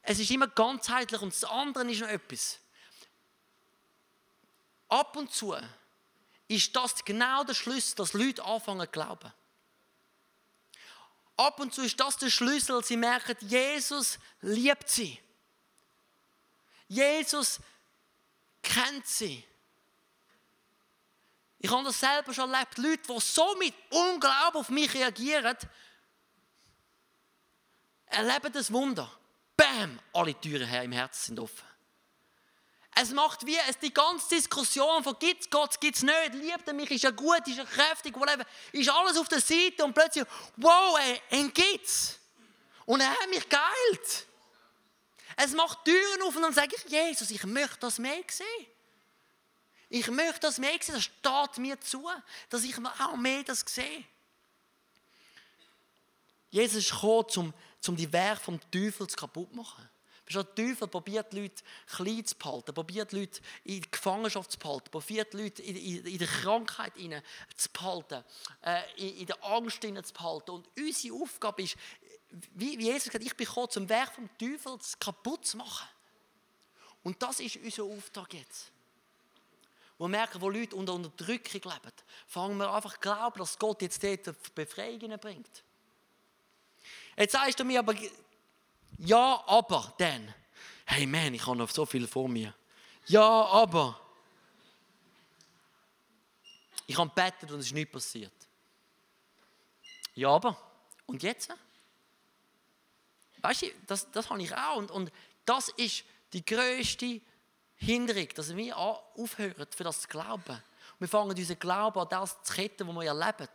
es 0.00 0.18
ist 0.18 0.30
immer 0.30 0.48
ganzheitlich 0.48 1.20
und 1.20 1.34
das 1.34 1.44
andere 1.44 1.90
ist 1.90 2.00
noch 2.00 2.08
etwas. 2.08 2.60
Ab 4.88 5.18
und 5.18 5.30
zu 5.30 5.54
ist 6.46 6.74
das 6.74 7.04
genau 7.04 7.44
der 7.44 7.52
Schlüssel, 7.52 7.96
dass 7.96 8.14
Leute 8.14 8.42
anfangen 8.42 8.86
zu 8.86 8.90
glauben. 8.90 9.30
Ab 11.38 11.60
und 11.60 11.72
zu 11.72 11.82
ist 11.82 11.98
das 12.00 12.16
der 12.16 12.30
Schlüssel, 12.30 12.84
sie 12.84 12.96
merken, 12.96 13.36
Jesus 13.40 14.18
liebt 14.40 14.88
sie. 14.90 15.20
Jesus 16.88 17.60
kennt 18.60 19.06
sie. 19.06 19.44
Ich 21.60 21.70
habe 21.70 21.84
das 21.84 22.00
selber 22.00 22.34
schon 22.34 22.52
erlebt. 22.52 22.78
Leute, 22.78 23.12
die 23.12 23.20
so 23.20 23.54
mit 23.56 23.72
Unglauben 23.90 24.60
auf 24.60 24.68
mich 24.68 24.92
reagieren, 24.92 25.56
erleben 28.06 28.52
das 28.52 28.72
Wunder. 28.72 29.08
Bam! 29.56 30.00
Alle 30.12 30.34
Türen 30.40 30.66
her 30.66 30.82
im 30.82 30.92
Herzen 30.92 31.26
sind 31.26 31.38
offen. 31.38 31.67
Es 33.00 33.12
macht 33.12 33.46
wie 33.46 33.56
es 33.68 33.78
die 33.78 33.94
ganze 33.94 34.34
Diskussion 34.34 35.04
von 35.04 35.16
gibt 35.20 35.42
es 35.42 35.50
Gott, 35.50 35.80
gibt 35.80 35.96
es 35.96 36.02
nicht, 36.02 36.34
liebt 36.34 36.66
er 36.66 36.74
mich, 36.74 36.90
ist 36.90 37.04
er 37.04 37.12
gut, 37.12 37.46
ist 37.46 37.58
er 37.58 37.64
kräftig, 37.64 38.16
whatever, 38.16 38.44
ist 38.72 38.88
alles 38.88 39.16
auf 39.16 39.28
der 39.28 39.40
Seite 39.40 39.84
und 39.84 39.94
plötzlich, 39.94 40.24
wow, 40.56 40.98
ihn 41.30 41.52
gibt's. 41.52 42.18
Und 42.86 43.00
er 43.00 43.10
hat 43.10 43.30
mich 43.30 43.48
geheilt. 43.48 44.26
Es 45.36 45.52
macht 45.52 45.84
Türen 45.84 46.22
auf 46.22 46.34
und 46.34 46.42
dann 46.42 46.52
sage 46.52 46.74
ich, 46.74 46.90
Jesus, 46.90 47.30
ich 47.30 47.44
möchte 47.44 47.78
das 47.78 48.00
mehr 48.00 48.20
sehen. 48.28 48.66
Ich 49.90 50.08
möchte 50.08 50.40
das 50.40 50.58
mehr 50.58 50.76
sehen, 50.80 50.94
das 50.96 51.04
steht 51.04 51.58
mir 51.58 51.80
zu, 51.80 52.08
dass 52.50 52.64
ich 52.64 52.74
auch 52.78 53.16
mehr 53.16 53.44
das 53.44 53.60
sehe. 53.60 54.04
Jesus 56.50 56.78
ist 56.78 56.90
gekommen, 56.90 57.26
um, 57.36 57.54
um 57.86 57.96
die 57.96 58.12
Werke 58.12 58.42
vom 58.42 58.60
Teufel 58.72 59.06
kaputt 59.06 59.50
zu 59.50 59.56
machen. 59.56 59.88
Der 60.34 60.54
Teufel 60.54 60.88
probiert 60.88 61.32
Leute 61.32 61.62
klein 61.86 62.24
zu 62.24 62.36
behalten, 62.36 62.74
probiert 62.74 63.12
Leute 63.12 63.40
in 63.64 63.80
die 63.80 63.90
Gefangenschaft 63.90 64.52
zu 64.52 64.58
behalten, 64.58 64.90
probiert 64.90 65.32
Leute 65.34 65.62
in, 65.62 65.76
in, 65.76 66.06
in 66.06 66.18
der 66.18 66.28
Krankheit 66.28 66.92
zu 67.56 67.68
behalten, 67.72 68.24
äh, 68.62 68.82
in, 68.96 69.18
in, 69.18 69.26
der 69.26 69.42
Angst 69.44 69.82
zu 69.82 70.12
behalten. 70.12 70.50
Und 70.50 70.68
unsere 70.76 71.14
Aufgabe 71.14 71.62
ist, 71.62 71.76
wie, 72.54 72.78
Jesus 72.78 73.04
gesagt 73.04 73.24
ich 73.24 73.36
bin 73.36 73.46
gekommen, 73.46 73.70
zum 73.70 73.88
Werk 73.88 74.14
vom 74.14 74.28
Teufel 74.38 74.78
kaputt 75.00 75.46
zu 75.46 75.56
machen. 75.56 75.88
Und 77.02 77.22
das 77.22 77.40
ist 77.40 77.56
unser 77.56 77.84
Auftrag 77.84 78.34
jetzt. 78.34 78.70
Wir 79.98 80.08
merken, 80.08 80.40
wo 80.40 80.48
Leute 80.48 80.76
unter 80.76 80.94
Unterdrückung 80.94 81.72
leben, 81.72 81.92
fangen 82.26 82.56
wir 82.58 82.72
einfach 82.72 82.94
zu 82.94 83.00
glauben, 83.00 83.38
dass 83.38 83.58
Gott 83.58 83.82
jetzt 83.82 84.02
dort 84.02 84.54
Befreiung 84.54 85.18
bringt. 85.18 85.64
Jetzt 87.16 87.32
sagst 87.32 87.58
du 87.58 87.64
mir 87.64 87.80
aber, 87.80 87.94
ja, 88.96 89.42
aber 89.46 89.92
dann. 89.98 90.34
Hey 90.86 91.06
man, 91.06 91.34
ich 91.34 91.46
habe 91.46 91.56
noch 91.56 91.70
so 91.70 91.84
viel 91.84 92.06
vor 92.06 92.28
mir. 92.28 92.54
Ja, 93.06 93.22
aber. 93.22 94.00
Ich 96.86 96.96
habe 96.96 97.10
gebetet 97.10 97.50
und 97.52 97.60
es 97.60 97.66
ist 97.66 97.74
nichts 97.74 97.92
passiert. 97.92 98.32
Ja, 100.14 100.30
aber. 100.30 100.56
Und 101.06 101.22
jetzt? 101.22 101.50
Weißt 103.40 103.62
du, 103.62 103.66
das, 103.86 104.10
das 104.10 104.30
habe 104.30 104.42
ich 104.42 104.54
auch. 104.54 104.76
Und, 104.76 104.90
und 104.90 105.12
das 105.44 105.68
ist 105.70 106.04
die 106.32 106.44
größte 106.44 107.20
Hinderung, 107.76 108.28
dass 108.34 108.56
wir 108.56 108.76
aufhören, 108.76 109.66
für 109.74 109.84
das 109.84 110.02
zu 110.02 110.08
glauben. 110.08 110.62
wir 110.98 111.08
fangen 111.08 111.30
unseren 111.30 111.58
Glauben 111.58 112.00
an 112.00 112.08
das 112.08 112.42
zu 112.42 112.54
ketten, 112.54 112.88
was 112.88 112.94
wir 112.94 113.04
erleben. 113.04 113.48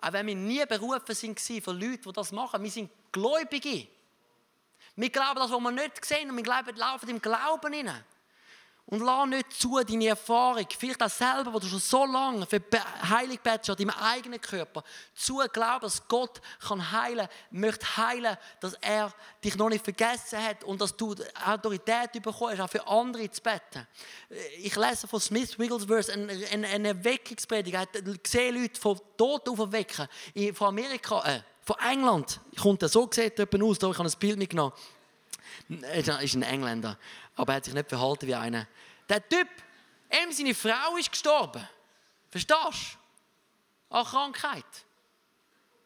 Auch 0.00 0.12
wenn 0.12 0.26
wir 0.26 0.34
nie 0.34 0.64
berufen 0.64 1.14
sind 1.14 1.38
von 1.62 1.78
Leuten, 1.78 2.02
die 2.02 2.12
das 2.12 2.32
machen. 2.32 2.62
Wir 2.62 2.70
sind 2.70 2.90
Gläubige. 3.12 3.86
Wir 5.00 5.08
glauben 5.08 5.36
das, 5.36 5.50
was 5.50 5.60
wir 5.60 5.70
nicht 5.70 6.04
sehen, 6.04 6.30
und 6.30 6.36
wir 6.36 6.42
glauben, 6.42 6.76
laufen 6.76 7.08
im 7.08 7.22
Glauben 7.22 7.72
hinein. 7.72 8.04
Und 8.84 9.00
lass 9.00 9.28
nicht 9.28 9.52
zu, 9.52 9.80
deine 9.82 10.08
Erfahrung, 10.08 10.66
vielleicht 10.76 11.02
auch 11.02 11.08
selber, 11.08 11.54
wo 11.54 11.58
du 11.58 11.66
schon 11.68 11.78
so 11.78 12.04
lange 12.04 12.44
für 12.44 12.60
Heilig 13.08 13.40
betest, 13.40 13.70
an 13.70 13.76
deinem 13.76 13.96
eigenen 13.98 14.40
Körper, 14.40 14.82
zu 15.14 15.36
glauben, 15.52 15.82
dass 15.82 16.06
Gott 16.06 16.42
kann 16.66 16.90
heilen, 16.90 17.28
möchte 17.50 17.96
heilen, 17.96 18.36
dass 18.58 18.74
er 18.74 19.10
dich 19.42 19.56
noch 19.56 19.70
nicht 19.70 19.84
vergessen 19.84 20.42
hat 20.42 20.64
und 20.64 20.80
dass 20.80 20.94
du 20.94 21.14
Autorität 21.46 22.12
bekommst, 22.20 22.60
auch 22.60 22.68
für 22.68 22.86
andere 22.86 23.30
zu 23.30 23.40
beten. 23.40 23.86
Ich 24.58 24.76
lese 24.76 25.08
von 25.08 25.20
Smith 25.20 25.58
Wigglesworth 25.58 26.10
eine, 26.10 26.32
eine, 26.50 26.88
Erweckungspredigt. 26.88 27.74
Er 27.74 27.80
hat 27.82 28.22
gesehen, 28.22 28.60
Leute 28.60 28.78
von 28.78 29.00
Toten 29.16 29.50
auferwecken. 29.50 30.08
Von 30.52 30.68
Amerika, 30.68 31.22
äh, 31.24 31.40
von 31.62 31.76
England. 31.78 32.40
Kommt 32.60 32.82
er 32.82 32.88
so 32.88 33.08
sieht 33.10 33.38
jemand 33.38 33.62
aus, 33.62 33.78
da 33.78 33.90
ich 33.90 33.98
habe 33.98 34.08
ein 34.08 34.18
Bild 34.18 34.38
mitgenommen. 34.38 34.72
Er 35.82 36.22
ist 36.22 36.34
ein 36.34 36.42
Engländer, 36.42 36.98
aber 37.36 37.52
er 37.52 37.56
hat 37.56 37.64
sich 37.64 37.74
nicht 37.74 37.88
verhalten 37.88 38.26
wie 38.26 38.34
einer. 38.34 38.66
Der 39.08 39.26
Typ, 39.28 39.48
ihm 40.10 40.32
seine 40.32 40.54
Frau 40.54 40.96
ist 40.98 41.10
gestorben. 41.10 41.66
Verstehst 42.30 42.98
du? 43.88 43.96
An 43.96 44.04
Krankheit. 44.04 44.64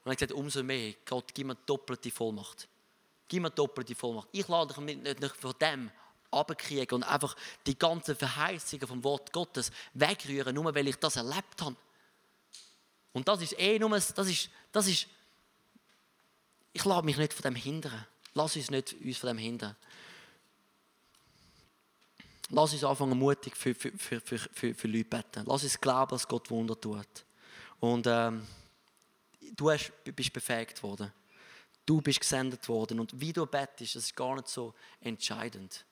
Und 0.05 0.11
er 0.11 0.13
hat 0.13 0.19
gesagt, 0.19 0.33
umso 0.33 0.63
mehr, 0.63 0.95
Gott, 1.07 1.33
gib 1.33 1.47
mir 1.47 1.55
doppelte 1.55 2.11
Vollmacht. 2.11 2.69
Gib 3.29 3.43
mir 3.43 3.51
doppelte 3.51 3.95
Vollmacht. 3.95 4.29
Ich 4.33 4.47
lade 4.49 4.75
dich 4.75 4.97
nicht 4.97 5.37
von 5.37 5.55
dem 5.61 5.91
abkriegen 6.31 6.97
und 6.97 7.03
einfach 7.05 7.37
die 7.67 7.79
ganzen 7.79 8.17
Verheißungen 8.17 8.87
vom 8.87 9.05
Wort 9.05 9.33
Gottes 9.33 9.71
wegrühren, 9.95 10.55
nur 10.55 10.75
weil 10.75 10.89
ich 10.89 10.97
das 10.97 11.17
erlebt 11.17 11.63
habe. 11.63 11.77
Und 13.13 13.29
das 13.29 13.41
ist 13.41 13.59
eh 13.59 13.79
nur, 13.79 13.91
das 13.91 14.11
ist, 14.11 14.51
das 14.73 14.87
ist 14.89 15.07
ich 16.75 16.85
lasse 16.85 17.05
mich 17.05 17.17
nicht 17.17 17.33
von 17.33 17.43
dem 17.43 17.55
hindern. 17.55 18.05
Lass 18.35 18.57
uns 18.57 18.71
nicht 18.71 18.93
uns 18.93 19.17
von 19.17 19.29
dem 19.29 19.39
hindern. 19.39 19.77
Lass 22.51 22.73
uns 22.73 22.85
anfangen, 22.85 23.19
mutig 23.19 23.57
für, 23.57 23.75
für, 23.75 23.93
für, 23.93 24.21
für, 24.21 24.39
für, 24.39 24.75
für 24.75 24.89
Leute 24.89 25.05
beten. 25.05 25.45
Lass 25.47 25.63
uns 25.63 25.81
glauben, 25.81 26.11
dass 26.11 26.29
Gott 26.29 26.51
Wunder 26.51 26.79
tut. 26.79 27.25
Und 27.79 28.07
ähm, 28.09 28.47
du 29.57 29.71
hast, 29.71 29.93
bist 30.05 30.33
befähigt 30.33 30.83
worden. 30.83 31.13
Du 31.87 32.01
bist 32.01 32.21
gesendet 32.21 32.69
worden. 32.69 32.99
Und 32.99 33.19
wie 33.19 33.33
du 33.33 33.47
betest, 33.47 33.95
das 33.95 34.05
ist 34.05 34.17
gar 34.17 34.35
nicht 34.35 34.49
so 34.49 34.75
entscheidend. 35.01 35.85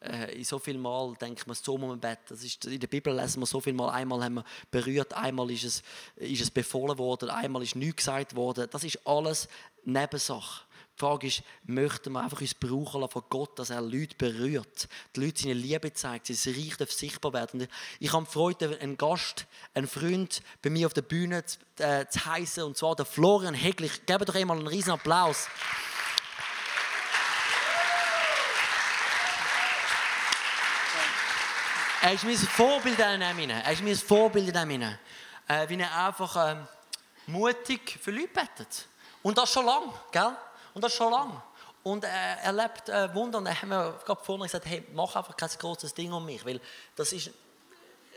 Äh, 0.00 0.38
in 0.38 0.44
so 0.44 0.58
viel 0.58 0.78
Mal 0.78 1.14
denkt 1.20 1.46
man, 1.46 1.54
so 1.54 1.76
man 1.76 2.00
beten. 2.00 2.22
Das 2.28 2.42
ist, 2.42 2.64
in 2.64 2.80
der 2.80 2.86
Bibel 2.86 3.14
lesen 3.14 3.40
wir 3.40 3.46
so 3.46 3.60
viel 3.60 3.74
Mal, 3.74 3.90
einmal 3.90 4.24
haben 4.24 4.34
wir 4.34 4.44
berührt, 4.70 5.12
einmal 5.12 5.50
ist 5.50 5.64
es, 5.64 5.82
ist 6.16 6.40
es 6.40 6.50
befohlen 6.50 6.96
worden, 6.98 7.28
einmal 7.28 7.62
ist 7.62 7.76
nichts 7.76 7.96
gesagt 7.96 8.34
worden. 8.34 8.66
Das 8.70 8.82
ist 8.82 9.06
alles 9.06 9.48
Nebensache. 9.84 10.64
Die 10.96 11.00
Frage 11.00 11.26
ist, 11.28 11.42
möchten 11.64 12.12
wir 12.12 12.20
einfach 12.20 12.40
uns 12.42 12.54
brauchen 12.54 13.00
lassen 13.00 13.12
von 13.12 13.22
Gott, 13.30 13.58
dass 13.58 13.70
er 13.70 13.80
Leute 13.80 14.16
berührt, 14.16 14.86
die 15.16 15.24
Leute 15.24 15.42
seine 15.42 15.54
Liebe 15.54 15.92
zeigt, 15.94 16.26
sein 16.26 16.54
Reich 16.54 16.76
darf 16.76 16.92
sichtbar 16.92 17.32
werden. 17.32 17.66
Ich 18.00 18.12
habe 18.12 18.26
Freude, 18.26 18.78
einen 18.80 18.98
Gast, 18.98 19.46
einen 19.72 19.86
Freund 19.86 20.42
bei 20.60 20.68
mir 20.68 20.86
auf 20.86 20.92
der 20.92 21.02
Bühne 21.02 21.42
zu, 21.44 21.58
äh, 21.78 22.06
zu 22.06 22.24
heißen, 22.26 22.62
und 22.64 22.76
zwar 22.76 22.96
der 22.96 23.06
Florian 23.06 23.54
Heglich. 23.54 24.04
Gebt 24.04 24.28
doch 24.28 24.34
einmal 24.34 24.58
einen 24.58 24.66
riesen 24.66 24.90
Applaus. 24.90 25.46
Er 32.02 32.14
ist 32.14 32.24
mein 32.24 32.36
Vorbild 32.36 32.98
in 32.98 33.20
dem 33.20 33.50
Er 33.50 33.72
ist 33.72 33.82
mein 33.82 33.94
Vorbild 33.94 34.48
in 34.48 34.54
dem 34.54 34.82
äh, 34.82 35.68
Wie 35.68 35.78
er 35.78 36.06
einfach 36.06 36.50
ähm, 36.50 36.66
mutig 37.26 37.98
für 38.02 38.10
Leute 38.10 38.28
betet. 38.28 38.86
Und 39.22 39.36
das 39.36 39.52
schon 39.52 39.66
lang, 39.66 39.92
gell? 40.10 40.34
Und 40.72 40.82
das 40.82 40.94
schon 40.94 41.12
lang. 41.12 41.42
Und 41.82 42.04
er 42.04 42.38
erlebt 42.42 42.88
äh, 42.88 43.14
Wunder. 43.14 43.36
Und 43.38 43.46
er 43.46 43.54
hat 43.54 43.68
mir 43.68 44.00
gerade 44.06 44.24
vorhin 44.24 44.44
gesagt, 44.44 44.64
hey, 44.64 44.86
mach 44.94 45.14
einfach 45.14 45.36
kein 45.36 45.50
großes 45.50 45.92
Ding 45.92 46.10
um 46.10 46.24
mich. 46.24 46.42
Weil 46.44 46.58
das 46.96 47.12
ist, 47.12 47.28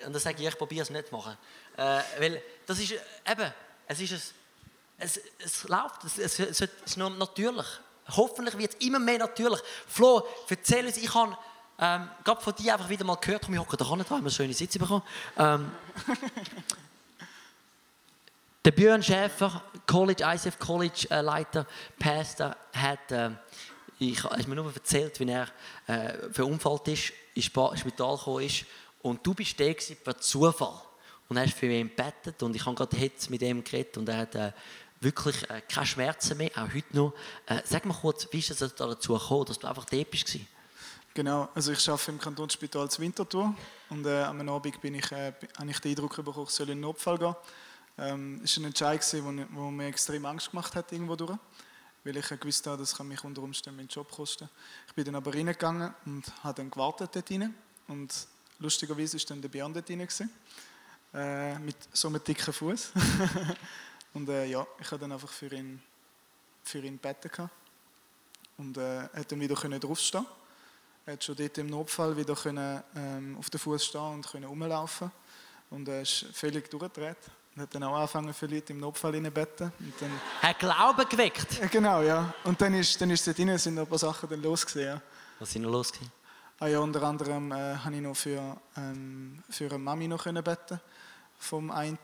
und 0.05 0.13
dann 0.13 0.21
sage 0.21 0.41
ich, 0.41 0.47
ich 0.47 0.57
probiere 0.57 0.83
es 0.83 0.89
nicht 0.89 1.09
zu 1.09 1.15
machen. 1.15 1.37
Äh, 1.75 2.01
weil 2.19 2.41
das 2.65 2.79
ist 2.79 2.91
eben, 2.91 3.53
es 3.87 3.99
ist 3.99 4.13
ein, 4.13 4.21
es, 4.99 5.19
es 5.39 5.63
läuft, 5.67 6.05
es, 6.05 6.17
es, 6.19 6.39
es 6.39 6.61
ist 6.61 6.97
natürlich. 6.97 7.67
Hoffentlich 8.15 8.57
wird 8.57 8.75
es 8.75 8.85
immer 8.85 8.99
mehr 8.99 9.17
natürlich. 9.17 9.59
Flo, 9.87 10.25
erzähl 10.47 10.85
uns, 10.85 10.95
ich 10.95 11.13
habe 11.13 11.37
ähm, 11.79 12.09
gerade 12.23 12.41
von 12.41 12.53
dir 12.55 12.73
einfach 12.73 12.89
wieder 12.89 13.05
mal 13.05 13.15
gehört, 13.15 13.43
komm, 13.45 13.53
ich 13.53 13.59
hocke 13.59 13.77
da 13.77 13.85
dran, 13.85 13.99
da 13.99 14.09
haben 14.09 14.23
wir 14.23 14.31
schöne 14.31 14.53
Sitze 14.53 14.79
bekommen. 14.79 15.03
Ähm, 15.37 15.71
der 18.65 18.71
Björn 18.71 19.03
Schäfer, 19.03 19.61
College, 19.87 20.23
ICF 20.23 20.59
College 20.59 21.07
äh, 21.09 21.21
Leiter, 21.21 21.65
Pastor, 21.97 22.55
hat 22.73 23.11
äh, 23.11 23.31
ich, 23.99 24.23
ist 24.23 24.47
mir 24.47 24.55
nur 24.55 24.73
erzählt, 24.73 25.19
wie 25.19 25.29
er 25.29 25.47
äh, 25.87 26.29
verunfallt 26.31 26.87
ist, 26.87 27.13
ins 27.33 27.45
Spital 27.45 28.17
gekommen 28.17 28.43
ist 28.43 28.65
und 29.01 29.25
du 29.25 29.33
bist 29.33 29.59
der 29.59 29.75
per 30.03 30.17
Zufall 30.17 30.81
und 31.27 31.39
hast 31.39 31.53
für 31.53 31.67
ihn 31.67 31.89
gebetet 31.89 32.41
und 32.43 32.55
ich 32.55 32.65
habe 32.65 32.75
gerade 32.75 32.97
jetzt 32.97 33.29
mit 33.29 33.41
ihm 33.41 33.63
geredet 33.63 33.97
und 33.97 34.07
er 34.09 34.17
hat 34.17 34.35
äh, 34.35 34.51
wirklich 34.99 35.49
äh, 35.49 35.61
keine 35.61 35.85
Schmerzen 35.85 36.37
mehr, 36.37 36.51
auch 36.55 36.73
heute 36.73 36.95
noch. 36.95 37.13
Äh, 37.45 37.61
sag 37.65 37.85
mal 37.85 37.93
kurz, 37.93 38.27
wie 38.31 38.39
ist 38.39 38.51
es 38.51 38.75
dazu 38.75 39.13
gekommen, 39.13 39.45
dass 39.45 39.59
du 39.59 39.67
einfach 39.67 39.85
dort 39.85 40.11
bist? 40.11 40.37
Genau, 41.15 41.47
also 41.53 41.71
ich 41.71 41.87
arbeite 41.87 42.09
im 42.09 42.17
Kantonsspital 42.17 42.89
zu 42.89 42.99
Winterthur 42.99 43.53
und 43.91 44.03
äh, 44.07 44.23
am 44.23 44.49
Abend 44.49 44.81
bin 44.81 44.95
ich, 44.95 45.11
äh, 45.11 45.31
habe 45.59 45.69
ich 45.69 45.79
den 45.79 45.91
Eindruck 45.91 46.15
bekommen, 46.15 46.47
ich 46.47 46.49
soll 46.49 46.69
in 46.69 46.77
den 46.77 46.79
Notfall 46.79 47.19
gehen. 47.19 47.35
Ähm, 47.99 48.41
war 48.41 48.57
ein 48.57 48.65
Entscheid, 48.65 49.13
der 49.13 49.21
mir 49.21 49.85
extrem 49.85 50.25
Angst 50.25 50.49
gemacht 50.49 50.75
hat 50.75 50.91
irgendwo 50.91 51.15
durch, 51.15 51.37
weil 52.03 52.17
ich 52.17 52.27
gewusst 52.27 52.65
habe, 52.65 52.79
das 52.79 52.97
kann 52.97 53.07
mich 53.07 53.23
unter 53.23 53.43
Umständen 53.43 53.77
meinen 53.77 53.89
Job 53.89 54.09
kosten. 54.09 54.49
Ich 54.87 54.93
bin 54.95 55.05
dann 55.05 55.13
aber 55.13 55.31
reingegangen 55.31 55.93
und 56.07 56.23
habe 56.43 56.55
dann 56.55 56.71
gewartet 56.71 57.11
dort 57.13 57.29
rein 57.29 57.53
und 57.87 58.11
lustigerweise 58.57 59.19
war 59.19 59.25
dann 59.27 59.41
der 59.43 59.49
Björn 59.49 59.71
dort 59.71 59.91
rein, 59.91 60.09
äh, 61.13 61.59
mit 61.59 61.75
so 61.93 62.07
einem 62.07 62.23
dicken 62.23 62.51
Fuß. 62.51 62.91
und 64.15 64.29
äh, 64.29 64.45
ja, 64.45 64.65
ich 64.79 64.87
habe 64.89 65.01
dann 65.01 65.11
einfach 65.11 65.29
für 65.29 65.53
ihn, 65.53 65.79
für 66.63 66.79
ihn 66.79 66.97
beten 66.97 67.51
und 68.57 68.77
äh, 68.77 69.01
hat 69.13 69.31
dann 69.31 69.39
wieder 69.39 69.53
draufstehen 69.53 70.25
er 70.25 70.42
hat 71.05 71.23
schon 71.23 71.35
dort 71.35 71.57
im 71.57 71.67
Notfall 71.67 72.15
wieder 72.15 72.35
können, 72.35 72.81
ähm, 72.95 73.37
auf 73.37 73.49
den 73.49 73.59
Fuß 73.59 73.85
stehen 73.85 74.01
und 74.01 74.27
können 74.27 74.45
rumlaufen 74.45 75.11
und 75.69 75.87
er 75.87 76.01
ist 76.01 76.25
völlig 76.33 76.69
durchgedreht 76.69 77.17
und 77.55 77.61
hat 77.61 77.75
dann 77.75 77.83
auch 77.83 77.95
angefangen 77.95 78.33
für 78.33 78.47
Leute 78.47 78.73
im 78.73 78.79
Notfall 78.79 79.11
beten. 79.11 79.71
Und 79.79 79.93
dann, 79.99 80.11
hat 80.41 80.59
Glauben 80.59 81.07
geweckt? 81.07 81.71
Genau, 81.71 82.01
ja. 82.01 82.33
Und 82.43 82.59
dann 82.61 82.73
ist, 82.73 82.99
dann 82.99 83.09
ist 83.09 83.25
dort 83.27 83.37
drin, 83.37 83.57
sind 83.57 83.75
noch 83.75 83.83
ein 83.83 83.89
paar 83.89 83.99
Sachen 83.99 84.29
dann 84.29 84.41
losgesehen. 84.41 84.95
Ja. 84.95 85.01
Was 85.39 85.51
sind 85.51 85.63
noch 85.63 85.71
losgegangen? 85.71 86.11
Ah 86.59 86.67
ja, 86.67 86.79
unter 86.79 87.03
anderem 87.03 87.51
äh, 87.51 87.75
habe 87.75 87.95
ich 87.95 88.01
noch 88.01 88.15
für, 88.15 88.57
ähm, 88.77 89.43
für 89.49 89.65
eine 89.65 89.77
Mami 89.77 90.07
noch 90.07 90.23
können 90.23 90.43
beten 90.43 90.79
vom 91.37 91.71
einen. 91.71 91.97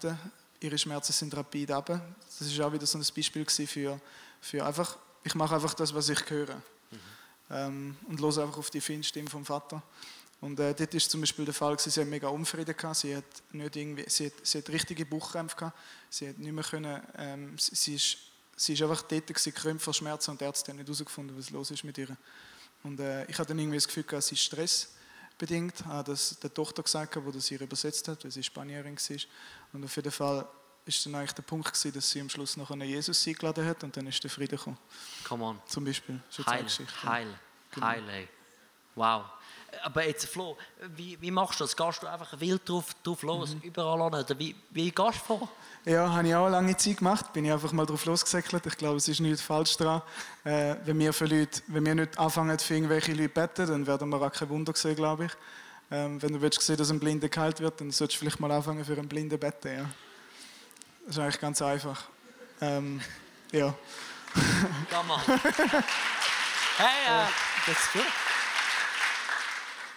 Ihre 0.60 0.78
Schmerzen 0.78 1.14
sind 1.14 1.36
rapid 1.36 1.72
runter. 1.72 2.02
Das 2.38 2.58
war 2.58 2.68
auch 2.68 2.74
wieder 2.74 2.86
so 2.86 2.98
ein 2.98 3.06
Beispiel 3.16 3.46
für, 3.46 4.00
für 4.42 4.66
einfach, 4.66 4.98
ich 5.24 5.34
mache 5.36 5.56
einfach 5.56 5.74
das, 5.74 5.94
was 5.94 6.10
ich 6.10 6.30
höre. 6.30 6.62
Ähm, 7.52 7.98
und 8.08 8.22
höre 8.22 8.44
einfach 8.44 8.58
auf 8.58 8.70
die 8.70 8.82
Stimme 8.82 9.30
vom 9.30 9.46
Vater. 9.46 9.82
Und 10.42 10.60
äh, 10.60 10.74
dort 10.74 10.94
ist 10.94 11.12
zum 11.12 11.22
Beispiel 11.22 11.46
der 11.46 11.54
Fall, 11.54 11.78
sie 11.80 12.00
hat 12.00 12.08
mega 12.08 12.30
Unfrieden 12.30 12.76
gehabt, 12.76 12.98
sie 12.98 13.16
hat, 13.16 13.26
nicht 13.52 13.76
irgendwie, 13.76 14.06
sie 14.08 14.28
hat, 14.28 14.34
sie 14.44 14.60
hat 14.60 14.70
richtige 14.70 15.06
Bauchkrämpfe 15.06 15.56
gehabt, 15.58 15.78
sie 16.10 16.30
hat 16.30 16.38
nicht 16.38 16.54
mehr 16.54 16.64
können, 16.64 17.02
ähm, 17.18 17.56
sie, 17.58 18.00
sie 18.56 18.74
ist 18.74 18.82
einfach 18.82 19.02
dort 19.02 19.28
gekrümmt 19.28 19.82
vor 19.82 19.94
Schmerzen 19.94 20.32
und 20.32 20.40
die 20.40 20.46
Ärzte 20.46 20.72
haben 20.72 20.78
nicht 20.78 20.88
herausgefunden, 20.88 21.38
was 21.38 21.50
los 21.50 21.72
ist 21.72 21.84
mit 21.84 21.98
ihr. 21.98 22.16
Und 22.84 23.02
äh, 23.02 23.26
ich 23.26 23.38
hatte 23.38 23.50
dann 23.50 23.60
irgendwie 23.60 23.78
das 23.78 23.88
Gefühl 23.88 24.04
gehabt, 24.04 24.24
sie 24.24 24.36
ist 24.36 24.44
stressbedingt, 24.44 25.86
habe 25.86 26.12
das 26.12 26.40
der 26.40 26.54
Tochter 26.54 26.84
gesagt, 26.84 27.16
die 27.16 27.32
das 27.34 27.52
ihr 27.52 27.60
übersetzt 27.60 28.08
hat, 28.08 28.24
weil 28.24 28.32
sie 28.32 28.44
Spanierin 28.44 28.96
war. 28.96 29.18
Und 29.74 29.84
auf 29.84 29.96
jeden 29.98 30.12
Fall 30.12 30.48
ist 30.86 31.06
dann 31.06 31.15
eigentlich 31.15 31.34
der 31.34 31.44
Punkt 31.44 31.68
gewesen, 31.68 31.94
dass 31.94 32.10
sie 32.10 32.22
am 32.22 32.30
Schluss 32.30 32.58
noch 32.58 32.72
einen 32.72 32.88
Jesus 32.88 33.28
eingeladen 33.28 33.65
hat 33.65 33.84
und 33.84 33.96
dann 33.96 34.08
ist 34.08 34.24
der 34.24 34.30
Friede 34.30 34.58
gekommen. 34.58 34.78
Come 35.28 35.44
on. 35.44 35.62
Zum 35.68 35.86
Beispiel. 35.86 36.20
Heil, 36.46 36.65
heil, 37.04 37.39
genau. 37.72 37.88
heil, 37.88 38.10
ey. 38.10 38.28
Wow. 38.96 39.26
Aber 39.84 40.06
jetzt, 40.06 40.26
Flo, 40.26 40.58
wie, 40.96 41.20
wie 41.22 41.32
machst 41.32 41.60
du 41.60 41.63
das? 41.63 41.76
Gehst 41.76 42.04
du 42.04 42.08
einfach 42.08 42.39
wild 42.39 42.68
drauf, 42.68 42.88
drauf 43.04 43.22
los, 43.22 43.54
mhm. 43.54 43.62
überall 43.62 44.02
an? 44.02 44.13
Oder 44.15 44.39
wie, 44.39 44.56
wie 44.72 44.92
gehst 44.92 45.20
du 45.20 45.38
vor? 45.38 45.50
Ja, 45.86 46.12
habe 46.12 46.28
ich 46.28 46.36
auch 46.36 46.46
eine 46.46 46.52
lange 46.52 46.76
Zeit 46.76 46.98
gemacht. 46.98 47.32
Bin 47.32 47.46
ich 47.46 47.52
einfach 47.52 47.72
mal 47.72 47.86
drauf 47.86 48.04
losgesäckelt. 48.06 48.65
Ich 48.65 48.78
glaube, 48.78 48.98
es 48.98 49.08
ist 49.08 49.20
nichts 49.20 49.42
falsch 49.42 49.78
dran. 49.78 50.02
Äh, 50.44 50.76
wenn, 50.86 51.00
wir 51.00 51.13
für 51.13 51.26
Leute, 51.26 51.62
wenn 51.68 51.86
wir 51.86 51.96
nicht 51.96 52.18
anfangen, 52.18 52.58
für 52.60 52.74
irgendwelche 52.74 53.13
Leute 53.13 53.30
beten, 53.30 53.68
dann 53.68 53.88
werden 53.88 54.10
wir 54.10 54.22
auch 54.22 54.32
kein 54.32 54.50
Wunder 54.50 54.74
sehen, 54.76 54.96
glaube 54.96 55.26
ich. 55.26 55.32
Ähm, 55.92 56.22
wenn 56.22 56.34
du 56.34 56.42
willst 56.42 56.62
sehen, 56.62 56.78
dass 56.78 56.92
ein 56.92 57.00
Blinder 57.00 57.30
geheilt 57.30 57.60
wird, 57.62 57.80
dann 57.80 57.92
solltest 57.92 58.18
du 58.18 58.26
vielleicht 58.26 58.39
mal 58.39 58.52
anfangen, 58.52 58.84
für 58.84 58.94
einen 58.94 59.08
Blinden 59.08 59.39
beten. 59.39 59.78
Ja. 59.78 59.89
Das 61.10 61.17
ist 61.17 61.24
eigentlich 61.24 61.41
ganz 61.41 61.60
einfach. 61.63 62.04
Ähm, 62.62 63.02
ja. 63.52 63.74
Come 64.91 65.13
on. 65.13 65.22
Hey, 66.78 67.24
äh, 67.24 67.28
das 67.65 67.78
ist 67.78 67.93
gut. 67.93 68.06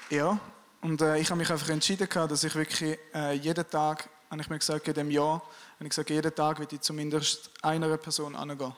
Ja, 0.08 0.40
und 0.80 1.02
äh, 1.02 1.18
ich 1.18 1.28
habe 1.28 1.38
mich 1.38 1.50
einfach 1.52 1.68
entschieden, 1.68 2.08
dass 2.08 2.42
ich 2.44 2.54
wirklich 2.54 2.98
äh, 3.14 3.34
jeden 3.34 3.68
Tag, 3.68 4.08
habe 4.30 4.40
ich 4.40 4.48
mir 4.48 4.58
gesagt, 4.58 4.88
in 4.88 4.94
dem 4.94 5.10
Jahr, 5.10 5.34
habe 5.34 5.82
ich 5.82 5.90
gesagt, 5.90 6.08
jeden 6.08 6.34
Tag 6.34 6.58
will 6.58 6.68
ich 6.72 6.80
zumindest 6.80 7.50
einer 7.60 7.94
Person 7.98 8.34
angehen 8.34 8.72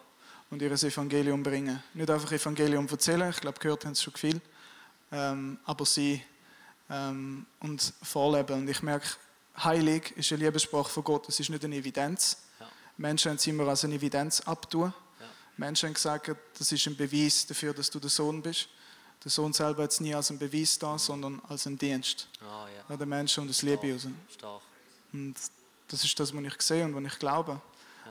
und 0.50 0.60
ihr 0.60 0.72
Evangelium 0.72 1.40
bringen. 1.40 1.80
Nicht 1.94 2.10
einfach 2.10 2.32
Evangelium 2.32 2.88
erzählen, 2.88 3.30
ich 3.30 3.40
glaube, 3.40 3.60
gehört 3.60 3.84
haben 3.84 3.94
sie 3.94 4.02
schon 4.02 4.14
viel, 4.14 4.40
ähm, 5.12 5.56
aber 5.64 5.86
sie 5.86 6.20
ähm, 6.90 7.46
und 7.60 7.94
vorleben. 8.02 8.54
Und 8.54 8.68
ich 8.68 8.82
merke, 8.82 9.06
heilig 9.56 10.12
ist 10.16 10.32
eine 10.32 10.44
Liebessprache 10.44 10.88
von 10.88 11.04
Gott, 11.04 11.28
es 11.28 11.40
ist 11.40 11.50
nicht 11.50 11.64
eine 11.64 11.76
Evidenz. 11.76 12.36
Ja. 12.60 12.66
Menschen 12.96 13.30
haben 13.30 13.36
es 13.36 13.46
immer 13.46 13.66
als 13.68 13.84
eine 13.84 13.94
Evidenz 13.94 14.40
abtun. 14.40 14.92
Ja. 15.20 15.26
Menschen 15.56 15.88
haben 15.88 15.94
gesagt, 15.94 16.30
das 16.58 16.72
ist 16.72 16.86
ein 16.86 16.96
Beweis 16.96 17.46
dafür, 17.46 17.72
dass 17.74 17.90
du 17.90 17.98
der 18.00 18.10
Sohn 18.10 18.42
bist. 18.42 18.68
Der 19.22 19.30
Sohn 19.30 19.52
selber 19.52 19.84
hat 19.84 20.00
nie 20.00 20.14
als 20.14 20.30
ein 20.30 20.38
Beweis 20.38 20.78
da, 20.78 20.98
sondern 20.98 21.40
als 21.48 21.66
ein 21.66 21.78
Dienst. 21.78 22.28
Oh, 22.42 22.66
ja. 22.88 22.96
Der 22.96 23.06
Menschen 23.06 23.42
und 23.42 23.48
das 23.48 23.62
Liebe 23.62 23.92
raus. 23.92 24.06
Und 25.12 25.34
das 25.88 26.04
ist 26.04 26.18
das, 26.18 26.34
was 26.34 26.42
ich 26.42 26.62
sehe 26.62 26.84
und 26.84 26.94
was 26.94 27.12
ich 27.12 27.18
glaube. 27.18 27.60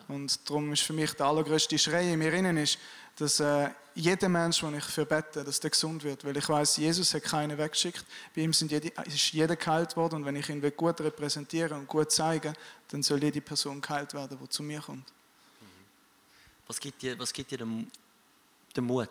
Und 0.08 0.50
darum 0.50 0.72
ist 0.74 0.84
für 0.84 0.94
mich 0.94 1.14
der 1.14 1.26
allergrößte 1.28 1.78
Schrei 1.78 2.12
in 2.12 2.20
mir 2.20 2.34
innen 2.34 2.58
ist, 2.58 2.78
dass 3.16 3.40
äh, 3.40 3.70
jeder 3.96 4.28
Mensch, 4.28 4.62
den 4.62 4.76
ich 4.76 4.84
für 4.84 5.06
bete, 5.06 5.44
dass 5.44 5.60
der 5.60 5.70
gesund 5.70 6.04
wird. 6.04 6.26
Weil 6.26 6.36
ich 6.38 6.50
weiß, 6.50 6.78
Jesus 6.78 7.14
hat 7.14 7.24
keinen 7.24 7.58
weggeschickt. 7.58 8.06
Bei 8.36 8.42
ihm 8.42 8.54
sind 8.54 8.72
jede, 8.72 8.90
ist 9.06 9.34
jeder 9.34 9.56
geheilt 9.56 9.96
worden. 9.96 10.16
Und 10.16 10.26
wenn 10.26 10.36
ich 10.36 10.50
ihn 10.50 10.62
gut 10.76 11.00
repräsentiere 11.00 11.76
und 11.76 11.88
gut 11.88 12.12
zeige, 12.12 12.54
dann 12.90 13.04
soll 13.04 13.24
jede 13.24 13.42
Person 13.42 13.80
geheilt 13.82 14.14
werden, 14.14 14.38
die 14.42 14.50
zu 14.50 14.64
mir 14.64 14.82
kommt. 14.82 15.08
Mhm. 15.08 15.66
Was 16.68 16.80
gibt 16.80 17.02
dir, 17.02 17.18
was 17.20 17.32
gibt 17.32 17.52
dir 17.52 17.60
den, 17.60 17.92
den 18.76 18.84
Mut? 18.84 19.10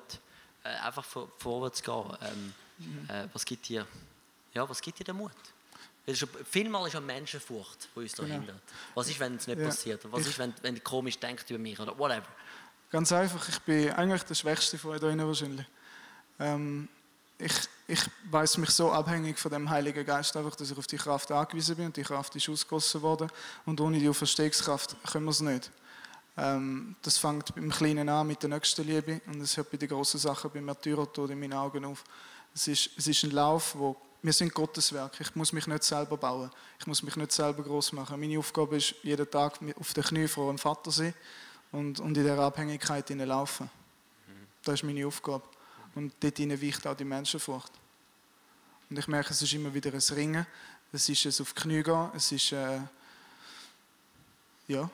äh, 0.65 0.69
einfach 0.69 1.05
vor, 1.05 1.29
vorwärts 1.39 1.83
gehen. 1.83 2.05
Ähm, 2.21 2.55
mhm. 2.79 3.09
äh, 3.09 3.29
was 3.33 3.45
gibt 3.45 3.69
dir, 3.69 3.87
ja, 4.55 4.69
was 4.69 4.81
gibt 4.81 4.99
dir 4.99 5.05
den 5.05 5.17
Mut? 5.17 5.33
Schon, 6.13 6.29
vielmal 6.51 6.89
ist 6.89 6.95
ja 6.95 7.01
Menschenfurcht, 7.01 7.89
die 7.95 8.01
uns 8.01 8.13
da 8.13 8.25
genau. 8.25 8.35
hindert. 8.37 8.63
Was 8.95 9.09
ist, 9.09 9.21
wenn 9.21 9.37
es 9.37 9.47
nicht 9.47 9.61
ja. 9.61 9.67
passiert? 9.67 10.01
Was 10.11 10.23
ich, 10.23 10.29
ist, 10.29 10.39
wenn, 10.39 10.53
wenn 10.63 10.83
komisch 10.83 11.19
denkst 11.19 11.45
über 11.49 11.59
mich 11.61 11.79
oder 11.79 11.97
whatever? 11.97 12.27
Ganz 12.91 13.13
einfach, 13.13 13.49
ich 13.49 13.61
bin 13.61 13.91
eigentlich 13.91 14.23
der 14.25 14.35
Schwächste 14.35 14.79
von 14.79 14.91
euch 14.93 15.01
wahrscheinlich. 15.01 15.67
Ähm, 16.41 16.89
ich, 17.39 17.53
ich 17.87 18.01
weiß 18.31 18.59
mich 18.59 18.71
so 18.71 18.91
abhängig 18.91 19.39
von 19.39 19.51
dem 19.51 19.71
Heiligen 19.71 20.05
Geist, 20.05 20.37
einfach, 20.37 20.57
dass 20.57 20.71
ich 20.71 20.79
auf 20.79 20.87
die 20.87 20.97
Kraft 20.97 21.31
angewiesen 21.31 21.77
bin 21.77 21.87
und 21.87 21.97
die 21.97 22.03
Kraft 22.03 22.35
ist 22.37 22.49
ausgegossen 22.49 23.03
worden. 23.03 23.31
Und 23.65 23.81
ohne 23.81 23.99
die 23.99 24.09
Auferstehungskraft 24.09 24.97
können 25.11 25.25
wir 25.25 25.31
es 25.31 25.41
nicht. 25.41 25.71
Ähm, 26.37 26.97
das 27.03 27.19
fängt 27.19 27.55
beim 27.55 27.71
Kleinen 27.71 28.09
an 28.09 28.27
mit 28.27 28.43
der 28.43 28.51
nächsten 28.51 28.87
Liebe 28.87 29.21
und 29.27 29.41
es 29.41 29.57
hört 29.57 29.71
bei 29.71 29.77
den 29.77 29.89
großen 29.89 30.19
Sachen 30.19 30.51
beim 30.51 30.65
Märtyrertod 30.65 31.31
in 31.31 31.41
meinen 31.41 31.53
Augen 31.53 31.85
auf. 31.85 32.05
Es 32.55 32.69
ist, 32.69 32.91
es 32.97 33.07
ist 33.07 33.25
ein 33.25 33.31
Lauf, 33.33 33.75
wo 33.77 33.97
wir 34.23 34.33
sind 34.33 34.55
Gottes 34.55 34.93
Werk. 34.93 35.21
Ich 35.21 35.35
muss 35.35 35.53
mich 35.53 35.67
nicht 35.67 35.83
selber 35.83 36.17
bauen. 36.17 36.51
Ich 36.79 36.87
muss 36.87 37.03
mich 37.03 37.17
nicht 37.17 37.33
selber 37.33 37.63
groß 37.63 37.93
machen. 37.93 38.21
Meine 38.21 38.39
Aufgabe 38.39 38.77
ist, 38.77 38.95
jeden 39.03 39.29
Tag 39.29 39.59
auf 39.79 39.93
den 39.93 40.05
Knie 40.05 40.29
vor 40.29 40.53
dem 40.53 40.59
Vater 40.59 40.93
sein 40.93 41.13
und, 41.73 41.99
und 41.99 42.17
in 42.17 42.25
der 42.25 42.39
Abhängigkeit 42.39 43.11
laufen. 43.11 43.69
Das 44.63 44.75
ist 44.75 44.85
meine 44.85 45.05
Aufgabe. 45.07 45.43
Und 45.95 46.13
dort 46.21 46.39
weicht 46.39 46.87
auch 46.87 46.97
die 46.97 47.05
Menschenfurcht. 47.05 47.73
Und 48.89 48.99
ich 48.99 49.09
merke, 49.09 49.31
es 49.31 49.43
ist 49.43 49.53
immer 49.53 49.75
wieder 49.75 49.93
ein 49.93 50.15
Ringen. 50.15 50.47
Es 50.93 51.09
ist 51.09 51.27
ein 51.27 51.43
auf 51.43 51.53
die 51.53 51.61
Knie 51.61 51.83
gehen. 51.83 52.11
Es 52.15 52.31
ist, 52.31 52.53
äh, 52.53 52.81
ja, 54.69 54.89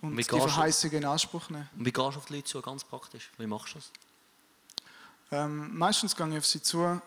und, 0.00 0.16
die 0.16 0.24
Verheißung 0.24 0.90
in 0.92 1.04
Anspruch 1.04 1.50
nehmen. 1.50 1.68
Und 1.76 1.84
wie 1.84 1.92
gehst 1.92 1.98
du 1.98 2.18
auf 2.18 2.24
die 2.26 2.34
Leute 2.34 2.44
zu, 2.44 2.62
ganz 2.62 2.84
praktisch? 2.84 3.30
Wie 3.36 3.46
machst 3.46 3.74
du 3.74 3.78
das? 3.78 3.90
Ähm, 5.30 5.76
meistens 5.76 6.14
gehe 6.14 6.28
ich 6.28 6.38
auf 6.38 6.46
sie 6.46 6.62
zu 6.62 7.00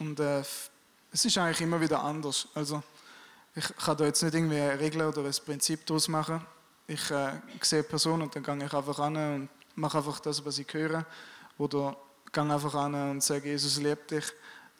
und 0.00 0.18
äh, 0.18 0.40
es 1.12 1.24
ist 1.24 1.38
eigentlich 1.38 1.60
immer 1.60 1.80
wieder 1.80 2.02
anders. 2.02 2.48
Also 2.54 2.82
ich 3.54 3.64
kann 3.76 3.96
da 3.96 4.06
jetzt 4.06 4.22
nicht 4.22 4.34
irgendwie 4.34 4.58
eine 4.58 4.80
Regel 4.80 5.02
oder 5.02 5.22
ein 5.22 5.34
Prinzip 5.44 5.84
daraus 5.86 6.08
machen. 6.08 6.44
Ich 6.86 7.10
äh, 7.10 7.32
sehe 7.60 7.80
eine 7.80 7.88
Person 7.88 8.22
und 8.22 8.34
dann 8.34 8.42
gehe 8.42 8.66
ich 8.66 8.72
einfach 8.72 8.98
an 8.98 9.16
und 9.16 9.48
mache 9.74 9.98
einfach 9.98 10.18
das, 10.20 10.44
was 10.44 10.58
ich 10.58 10.72
höre. 10.72 11.04
Oder 11.58 11.96
gehe 12.32 12.42
einfach 12.42 12.74
an 12.74 12.94
und 13.10 13.22
sage, 13.22 13.50
Jesus 13.50 13.76
liebt 13.76 14.10
dich. 14.10 14.24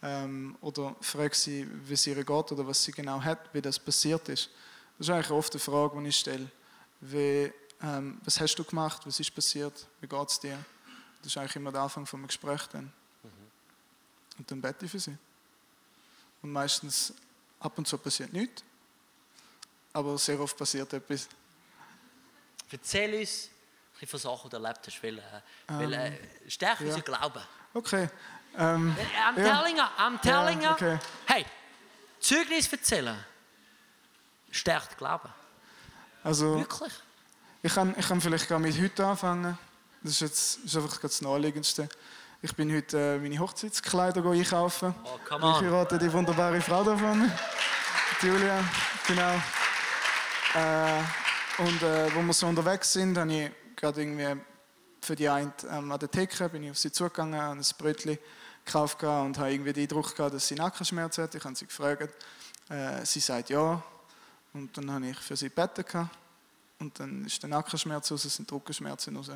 Ähm, 0.03 0.57
oder 0.63 0.97
frage 1.03 1.35
sie, 1.35 1.69
wie 1.87 1.93
es 1.93 2.07
ihr 2.07 2.17
geht 2.17 2.53
oder 2.53 2.67
was 2.67 2.83
sie 2.83 2.93
genau 2.93 3.21
hat, 3.21 3.53
wie 3.53 3.61
das 3.61 3.79
passiert 3.79 4.27
ist. 4.31 4.49
Das 4.97 5.09
ist 5.09 5.15
eigentlich 5.15 5.31
oft 5.31 5.53
eine 5.53 5.61
Frage, 5.61 6.01
die 6.01 6.09
ich 6.09 6.17
stelle. 6.17 6.51
Wie, 7.03 7.53
ähm, 7.83 8.19
was 8.25 8.41
hast 8.41 8.55
du 8.55 8.65
gemacht? 8.65 9.03
Was 9.05 9.21
ist 9.21 9.35
passiert? 9.35 9.87
Wie 10.01 10.07
geht 10.07 10.29
es 10.29 10.41
dir? 10.41 10.59
Das 11.19 11.27
ist 11.27 11.37
eigentlich 11.37 11.57
immer 11.57 11.73
der 11.73 11.83
Anfang 11.83 12.07
von 12.07 12.21
einem 12.21 12.29
Gespräch 12.29 12.67
dann. 12.73 12.91
Und 14.41 14.51
dann 14.51 14.59
bete 14.63 14.87
ich 14.87 14.91
für 14.91 14.99
sie. 14.99 15.15
Und 16.41 16.51
meistens, 16.51 17.13
ab 17.59 17.77
und 17.77 17.87
zu 17.87 17.99
passiert 17.99 18.33
nichts, 18.33 18.65
aber 19.93 20.17
sehr 20.17 20.41
oft 20.41 20.57
passiert 20.57 20.91
etwas. 20.95 21.29
Erzähl 22.71 23.21
uns 23.21 23.51
ein 24.01 24.09
von 24.09 24.19
Sachen, 24.19 24.49
die 24.49 24.57
du 24.57 24.63
erlebt 24.63 24.81
hast, 24.87 25.03
weil, 25.03 25.19
äh, 25.19 25.23
weil 25.67 25.93
äh, 25.93 26.07
Ähm, 26.07 26.19
ja. 26.59 26.77
unseren 26.81 27.05
Glauben. 27.05 27.43
Okay. 27.75 28.09
Ähm, 28.57 28.97
I'm 29.27 29.39
Ja. 29.39 29.59
telling 29.63 29.77
you, 29.77 29.83
I'm 29.99 30.21
telling. 30.23 30.63
Ja, 30.63 30.73
okay. 30.73 30.99
Hey, 31.27 31.45
Zeugnis 32.19 32.73
erzählen 32.73 33.23
stärkt 34.51 34.97
Glauben. 34.97 35.29
also, 36.25 36.57
Wirklich. 36.61 36.95
ich 37.63 37.75
kann, 37.75 37.95
ich 37.99 38.09
kann 38.09 38.23
vielleicht 38.23 38.49
gerade 38.49 38.63
mit 38.63 38.81
heute 38.81 39.07
anfangen. 39.07 39.59
Das 40.03 40.13
ist 40.13 40.21
jetzt 40.21 40.65
ist 40.65 40.77
einfach 40.77 40.97
das 40.99 41.21
Naheliegendste. 41.21 41.91
Ich 42.43 42.55
bin 42.55 42.75
heute 42.75 43.17
äh, 43.17 43.19
meine 43.19 43.39
Hochzeitskleider 43.39 44.25
einkaufen. 44.25 44.95
Oh, 45.05 45.19
come 45.29 45.41
Ich 45.41 45.57
on. 45.57 45.65
heirate 45.67 45.99
die 45.99 46.11
wunderbare 46.11 46.59
Frau 46.63 46.83
da 46.83 46.97
vorne. 46.97 47.31
Die 48.23 48.27
Julia, 48.29 48.65
genau. 49.07 49.35
Äh, 50.55 51.03
und 51.63 51.83
äh, 51.83 52.15
wo 52.15 52.23
wir 52.23 52.33
so 52.33 52.47
unterwegs 52.47 52.95
sind, 52.95 53.19
habe 53.19 53.31
ich 53.31 53.51
gerade 53.77 54.01
irgendwie 54.01 54.41
für 55.03 55.17
die 55.17 55.29
eine 55.29 55.53
ähm, 55.71 55.93
an 55.93 55.99
der 55.99 56.11
Theke 56.11 56.49
bin 56.49 56.63
ich 56.63 56.71
auf 56.71 56.79
sie 56.79 56.91
zugegangen, 56.91 57.39
habe 57.39 57.61
ein 57.61 57.65
Brötchen 57.77 58.17
gekauft 58.65 59.03
und 59.03 59.37
habe 59.37 59.53
irgendwie 59.53 59.75
den 59.75 59.83
Eindruck 59.83 60.17
gehabt, 60.17 60.35
dass 60.35 60.49
sie 60.49 60.55
Nackenschmerzen 60.55 61.25
hat. 61.25 61.35
Ich 61.35 61.45
habe 61.45 61.55
sie 61.55 61.67
gefragt. 61.67 62.09
Äh, 62.71 63.05
sie 63.05 63.21
sagt 63.21 63.51
ja. 63.51 63.83
Und 64.55 64.75
dann 64.79 64.91
habe 64.91 65.09
ich 65.09 65.19
für 65.19 65.37
sie 65.37 65.51
gebeten. 65.51 66.09
Und 66.79 66.99
dann 66.99 67.27
ist 67.27 67.43
der 67.43 67.51
Nackenschmerz 67.51 68.11
raus, 68.11 68.25
es 68.25 68.35
sind 68.35 68.49
die 68.49 68.55
Rückenschmerzen 68.55 69.15
raus. 69.15 69.31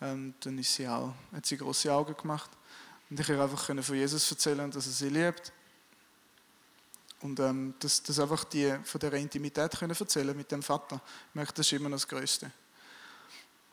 Ähm, 0.00 0.34
dann 0.40 0.58
ist 0.58 0.74
sie 0.74 0.86
auch, 0.86 1.12
hat 1.32 1.46
sie 1.46 1.56
große 1.56 1.92
Augen 1.92 2.16
gemacht. 2.16 2.50
Und 3.10 3.18
ich 3.18 3.26
konnte 3.26 3.42
einfach 3.42 3.66
können 3.66 3.82
von 3.82 3.96
Jesus 3.96 4.30
erzählen 4.30 4.70
dass 4.70 4.86
er 4.86 4.92
sie 4.92 5.08
liebt. 5.08 5.52
Und 7.20 7.40
ähm, 7.40 7.74
das, 7.80 8.02
das 8.02 8.20
einfach 8.20 8.44
die, 8.44 8.72
von 8.84 9.00
dieser 9.00 9.14
Intimität 9.14 9.76
können 9.76 9.96
erzählen 9.98 10.36
mit 10.36 10.50
dem 10.52 10.62
Vater. 10.62 11.00
Ich 11.30 11.34
merke, 11.34 11.52
das 11.54 11.66
ist 11.66 11.72
immer 11.72 11.88
noch 11.88 11.96
das 11.96 12.06
Größte. 12.06 12.50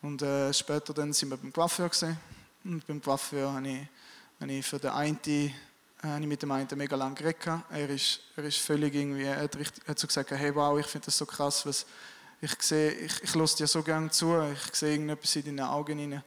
Und 0.01 0.21
äh, 0.21 0.51
später 0.53 0.93
dann 0.93 1.13
sind 1.13 1.29
wir 1.29 1.37
beim 1.37 1.53
Coiffeur 1.53 1.89
gesehen. 1.89 2.17
Und 2.63 2.85
beim 2.87 3.01
Coiffeur 3.01 3.53
habe 3.53 3.67
ich, 3.67 3.87
habe 4.39 4.51
ich 4.51 4.65
für 4.65 4.79
den 4.79 4.91
einen, 4.91 5.19
äh, 5.25 5.51
habe 6.03 6.21
ich 6.21 6.27
mit 6.27 6.41
dem 6.41 6.51
einen 6.51 6.67
mega 6.75 6.95
lange 6.95 7.15
geredet. 7.15 7.47
Er 7.69 7.89
ist, 7.89 8.21
er 8.35 8.43
ist 8.45 8.57
völlig 8.57 8.95
irgendwie, 8.95 9.23
er 9.23 9.41
hat, 9.41 9.55
richtig, 9.55 9.87
hat 9.87 9.99
so 9.99 10.07
gesagt, 10.07 10.31
hey 10.31 10.55
wow, 10.55 10.79
ich 10.79 10.87
finde 10.87 11.05
das 11.05 11.17
so 11.17 11.25
krass, 11.27 11.65
was 11.67 11.85
ich 12.41 12.61
sehe, 12.61 12.91
ich, 12.91 13.23
ich 13.23 13.33
höre 13.33 13.47
dir 13.47 13.67
so 13.67 13.81
gerne 13.81 14.09
zu, 14.09 14.39
ich 14.41 14.75
sehe 14.75 14.91
irgendetwas 14.91 15.35
in 15.35 15.45
deinen 15.45 15.69
Augen 15.69 15.99
rein. 15.99 16.23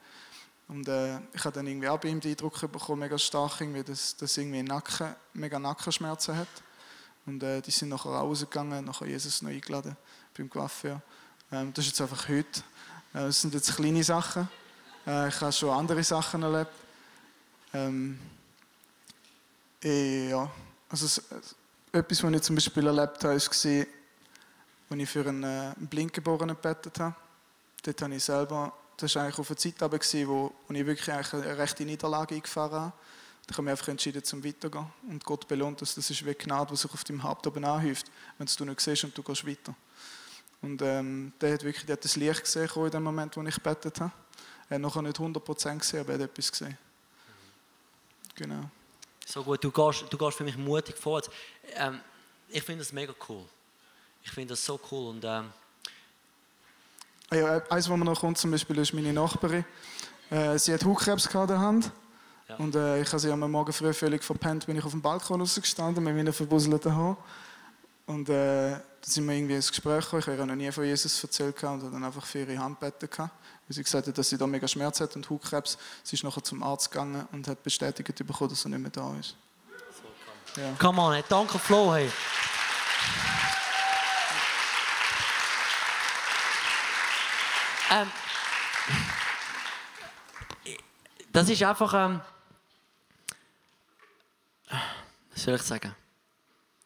Und 0.68 0.86
äh, 0.88 1.18
ich 1.32 1.44
habe 1.44 1.54
dann 1.54 1.66
irgendwie 1.66 1.88
auch 1.88 1.98
bei 1.98 2.08
ihm 2.08 2.20
den 2.20 2.32
Eindruck 2.32 2.60
bekommen, 2.60 3.00
mega 3.00 3.18
stark, 3.18 3.60
irgendwie, 3.60 3.82
dass, 3.82 4.16
dass 4.16 4.36
irgendwie 4.36 4.62
Nacken, 4.62 5.14
mega 5.32 5.58
Nackenschmerzen 5.58 6.36
hat. 6.36 6.48
Und 7.24 7.42
äh, 7.42 7.60
die 7.60 7.70
sind 7.70 7.88
nachher 7.88 8.10
rausgegangen, 8.10 8.84
nachher 8.84 9.06
Jesus 9.06 9.42
noch 9.42 9.50
eingeladen 9.50 9.96
beim 10.36 10.50
Coiffeur. 10.50 11.00
Ähm, 11.50 11.72
das 11.72 11.86
ist 11.86 11.92
jetzt 11.92 12.00
einfach 12.02 12.28
heute. 12.28 12.60
Äh, 13.14 13.26
das 13.26 13.40
sind 13.40 13.54
jetzt 13.54 13.74
kleine 13.74 14.04
Sachen. 14.04 14.48
Äh, 15.06 15.28
ich 15.28 15.40
habe 15.40 15.52
schon 15.52 15.70
andere 15.70 16.04
Sachen 16.04 16.42
erlebt. 16.42 16.72
Ähm, 17.72 18.18
ja, 19.82 20.50
also 20.88 21.22
etwas, 21.92 22.22
was 22.22 22.32
ich 22.32 22.42
zum 22.42 22.56
Beispiel 22.56 22.86
erlebt 22.86 23.24
habe, 23.24 23.34
war, 23.34 23.86
als 24.90 25.00
ich 25.00 25.08
für 25.08 25.26
einen, 25.26 25.42
äh, 25.44 25.74
einen 25.76 25.86
Blindgeborenen 25.86 26.56
gebetet 26.56 26.98
habe. 27.00 27.14
Dort 27.82 28.02
habe 28.02 28.14
ich 28.14 28.24
selber, 28.24 28.72
das 28.96 29.14
war 29.14 29.22
eigentlich 29.24 29.38
auf 29.38 29.50
eine 29.50 29.56
Zeit 29.56 29.78
gewesen, 29.78 30.28
wo, 30.28 30.52
wo 30.66 30.74
ich 30.74 30.86
wirklich 30.86 31.12
eigentlich 31.12 31.32
eine 31.34 31.58
rechte 31.58 31.84
Niederlage 31.84 32.34
eingefahren 32.34 32.72
habe. 32.72 32.92
Da 33.46 33.56
habe 33.56 33.66
ich 33.66 33.70
einfach 33.70 33.88
entschieden, 33.88 34.22
zum 34.22 34.44
weiterzugehen. 34.44 34.86
Und 35.08 35.24
Gott 35.24 35.48
belohnt 35.48 35.80
das. 35.80 35.94
Das 35.94 36.10
ist 36.10 36.24
wie 36.26 36.34
Gnade, 36.34 36.70
die 36.70 36.76
sich 36.76 36.92
auf 36.92 37.02
deinem 37.04 37.22
Haupt 37.22 37.46
oben 37.46 37.64
anhäuft, 37.64 38.10
wenn 38.36 38.46
du 38.46 38.64
nicht 38.64 38.80
siehst 38.80 39.04
und 39.04 39.16
du 39.16 39.22
gehst 39.22 39.46
weiter. 39.46 39.74
Und 40.60 40.82
ähm, 40.82 41.32
der 41.40 41.54
hat 41.54 41.64
wirklich 41.64 41.86
der 41.86 41.94
hat 41.94 42.04
das 42.04 42.16
Licht 42.16 42.42
gesehen 42.42 42.68
in 42.74 42.90
dem 42.90 43.02
Moment, 43.02 43.36
wo 43.36 43.42
ich 43.42 43.54
gebetet 43.54 44.00
habe. 44.00 44.12
Er 44.68 44.74
hat 44.74 44.82
nachher 44.82 45.02
nicht 45.02 45.16
100% 45.16 45.78
gesehen, 45.78 46.00
aber 46.00 46.12
er 46.12 46.18
hat 46.18 46.30
etwas 46.30 46.50
gesehen. 46.50 46.76
Genau. 48.34 48.70
So 49.24 49.42
gut, 49.42 49.62
du 49.62 49.70
gehst, 49.70 50.04
du 50.10 50.18
gehst 50.18 50.36
für 50.36 50.44
mich 50.44 50.56
mutig 50.56 50.96
vorwärts. 50.96 51.30
Ähm, 51.74 52.00
ich 52.48 52.62
finde 52.62 52.84
das 52.84 52.92
mega 52.92 53.14
cool. 53.28 53.44
Ich 54.28 54.34
finde 54.34 54.52
das 54.52 54.64
so 54.64 54.78
cool. 54.90 55.08
Und 55.08 55.24
ähm, 55.24 55.50
Ja, 57.32 57.62
eins, 57.70 57.88
was 57.88 57.96
mir 57.96 58.04
noch 58.04 58.20
kommt, 58.20 58.36
zum 58.36 58.50
Beispiel, 58.50 58.76
ist 58.78 58.92
meine 58.92 59.12
Nachbarin. 59.12 59.64
Äh, 60.30 60.58
sie 60.58 60.74
hat 60.74 60.84
Hautkrebs 60.84 61.26
in 61.26 61.46
der 61.46 61.58
Hand. 61.58 61.90
Ja. 62.46 62.56
Und 62.56 62.74
äh, 62.74 63.00
ich 63.00 63.08
habe 63.08 63.18
sie 63.18 63.30
am 63.30 63.50
Morgen 63.50 63.72
früh 63.72 63.92
völlig 63.94 64.22
verpennt, 64.22 64.66
bin 64.66 64.76
ich 64.76 64.84
auf 64.84 64.90
dem 64.90 65.00
Balkon 65.00 65.40
rausgestanden 65.40 66.04
mit 66.04 66.14
meinen 66.14 66.32
verbusselten 66.32 66.94
Haaren. 66.94 67.16
Und 68.06 68.28
äh, 68.28 68.72
dann 68.72 68.82
sind 69.00 69.26
wir 69.26 69.34
irgendwie 69.34 69.54
ins 69.54 69.70
Gespräch 69.70 70.04
gekommen. 70.04 70.20
Ich 70.20 70.26
habe 70.26 70.36
ihr 70.36 70.46
noch 70.46 70.54
nie 70.54 70.70
von 70.72 70.84
Jesus 70.84 71.22
erzählt 71.24 71.62
und 71.62 71.82
habe 71.82 71.90
dann 71.90 72.04
einfach 72.04 72.26
für 72.26 72.40
ihre 72.40 72.58
Hand 72.58 72.78
gebeten. 72.80 73.08
Weil 73.18 73.28
sie 73.68 73.82
gesagt 73.82 74.08
hat, 74.08 74.18
dass 74.18 74.28
sie 74.28 74.36
da 74.36 74.46
mega 74.46 74.68
Schmerz 74.68 75.00
hat 75.00 75.16
und 75.16 75.28
Hautkrebs. 75.28 75.78
Sie 76.02 76.16
ist 76.16 76.24
nachher 76.24 76.44
zum 76.44 76.62
Arzt 76.62 76.90
gegangen 76.90 77.26
und 77.32 77.48
hat 77.48 77.62
bestätigt 77.62 78.14
bekommen, 78.26 78.50
dass 78.50 78.64
er 78.64 78.70
nicht 78.70 78.80
mehr 78.80 78.90
da 78.90 79.14
ist. 79.18 79.36
Ja. 80.56 80.74
come 80.78 81.00
on, 81.00 81.12
hey, 81.14 81.24
danke 81.28 81.58
Flo. 81.58 81.94
Hey. 81.94 82.10
Ähm, 87.90 88.10
das 91.32 91.48
ist 91.48 91.62
einfach. 91.62 91.94
Ähm, 91.94 92.20
was 95.32 95.42
soll 95.42 95.54
ich 95.54 95.62
sagen? 95.62 95.94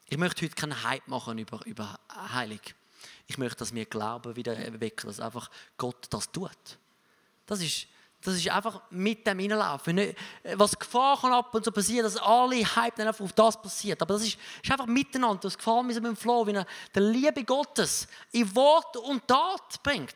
Ich 0.06 0.18
möchte 0.18 0.44
heute 0.44 0.54
keinen 0.54 0.82
Hype 0.84 1.08
machen 1.08 1.38
über, 1.38 1.64
über 1.64 1.98
Heilig. 2.32 2.74
Ich 3.26 3.38
möchte, 3.38 3.58
dass 3.60 3.74
wir 3.74 3.86
Glauben 3.86 4.36
wieder 4.36 4.54
erwecken, 4.56 5.06
dass 5.06 5.20
einfach 5.20 5.50
Gott 5.78 6.06
das 6.10 6.30
tut. 6.30 6.50
Das 7.46 7.60
ist, 7.60 7.86
das 8.20 8.34
ist 8.34 8.48
einfach 8.50 8.82
mit 8.90 9.26
dem 9.26 9.38
Hineinlaufen. 9.38 9.94
Nicht- 9.96 10.16
Was 10.54 10.78
Gefahr 10.78 11.18
kann 11.18 11.32
ab 11.32 11.54
und 11.54 11.64
zu 11.64 11.72
passieren, 11.72 12.04
dass 12.04 12.16
alle 12.18 12.56
Hype 12.76 12.94
dann 12.96 13.08
einfach 13.08 13.24
auf 13.24 13.32
das 13.32 13.60
passiert. 13.60 14.02
Aber 14.02 14.14
das 14.14 14.22
ist, 14.24 14.38
ist 14.62 14.70
einfach 14.70 14.86
miteinander. 14.86 15.40
Das 15.40 15.56
gefällt 15.56 15.86
mir 15.86 15.94
mit 15.94 16.04
dem 16.04 16.16
Flo, 16.16 16.46
wie 16.46 16.52
er 16.52 16.66
die 16.94 17.00
Liebe 17.00 17.42
Gottes 17.44 18.06
in 18.32 18.54
Wort 18.54 18.96
und 18.98 19.26
Tat 19.26 19.82
bringt. 19.82 20.14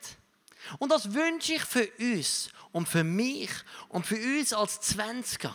Und 0.78 0.90
das 0.90 1.12
wünsche 1.12 1.54
ich 1.54 1.62
für 1.62 1.88
uns 1.98 2.50
und 2.72 2.88
für 2.88 3.04
mich 3.04 3.50
und 3.88 4.06
für 4.06 4.16
uns 4.16 4.52
als 4.52 4.80
Zwanziger. 4.80 5.54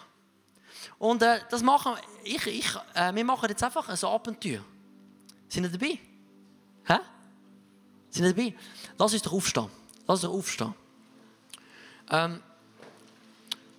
Und 0.98 1.22
äh, 1.22 1.40
das 1.50 1.62
machen 1.62 1.96
ich, 2.24 2.46
ich, 2.48 2.76
äh, 2.94 3.14
wir 3.14 3.26
machen 3.26 3.50
jetzt 3.50 3.64
einfach 3.64 3.88
ein 3.90 4.04
Abenteuer. 4.04 4.64
Sind 5.48 5.64
ihr 5.64 5.70
dabei? 5.70 6.00
Hä? 6.86 7.00
Sind 8.10 8.26
ihr 8.26 8.34
dabei? 8.34 8.56
Lass 8.98 9.14
uns 9.14 9.22
doch 9.22 9.34
aufstehen. 9.34 9.70
Lass 10.08 10.24
uns 10.24 10.34
aufstehen. 10.34 10.74
Ähm, 12.10 12.42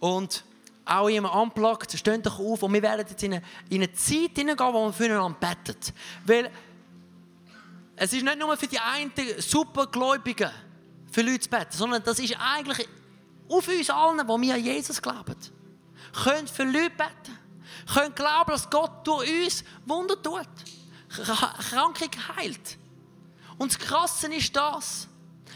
und 0.00 0.44
auch 0.84 1.08
jemand 1.08 1.34
anplagt, 1.34 1.96
steht 1.96 2.26
doch 2.26 2.38
auf 2.38 2.62
und 2.62 2.72
wir 2.72 2.82
werden 2.82 3.06
jetzt 3.08 3.22
in 3.22 3.34
eine, 3.34 3.42
in 3.70 3.82
eine 3.82 3.92
Zeit 3.92 4.32
hineingehen, 4.34 4.74
wo 4.74 4.86
wir 4.86 4.92
füreinander 4.92 5.38
beten. 5.38 5.94
Weil 6.26 6.50
es 7.96 8.12
ist 8.12 8.24
nicht 8.24 8.38
nur 8.38 8.56
für 8.56 8.66
die 8.66 8.80
einen 8.80 9.12
Supergläubigen, 9.38 10.50
für 11.12 11.22
Leute 11.22 11.40
zu 11.40 11.50
beten, 11.50 11.70
sondern 11.70 12.02
das 12.02 12.18
ist 12.18 12.36
eigentlich 12.40 12.88
auf 13.48 13.68
uns 13.68 13.90
allen, 13.90 14.18
die 14.18 14.46
wir 14.48 14.54
an 14.54 14.64
Jesus 14.64 15.00
glauben. 15.00 15.36
Können 16.24 16.48
für 16.48 16.64
Leute 16.64 16.90
beten. 16.90 17.38
Können 17.92 18.14
glauben, 18.14 18.50
dass 18.50 18.68
Gott 18.68 19.06
durch 19.06 19.44
uns 19.44 19.64
Wunder 19.86 20.20
tut. 20.20 20.48
Kr- 21.10 21.70
Krankheit 21.70 22.16
heilt. 22.36 22.78
Und 23.58 23.72
das 23.72 23.78
Krasse 23.78 24.32
ist 24.32 24.56
das. 24.56 25.08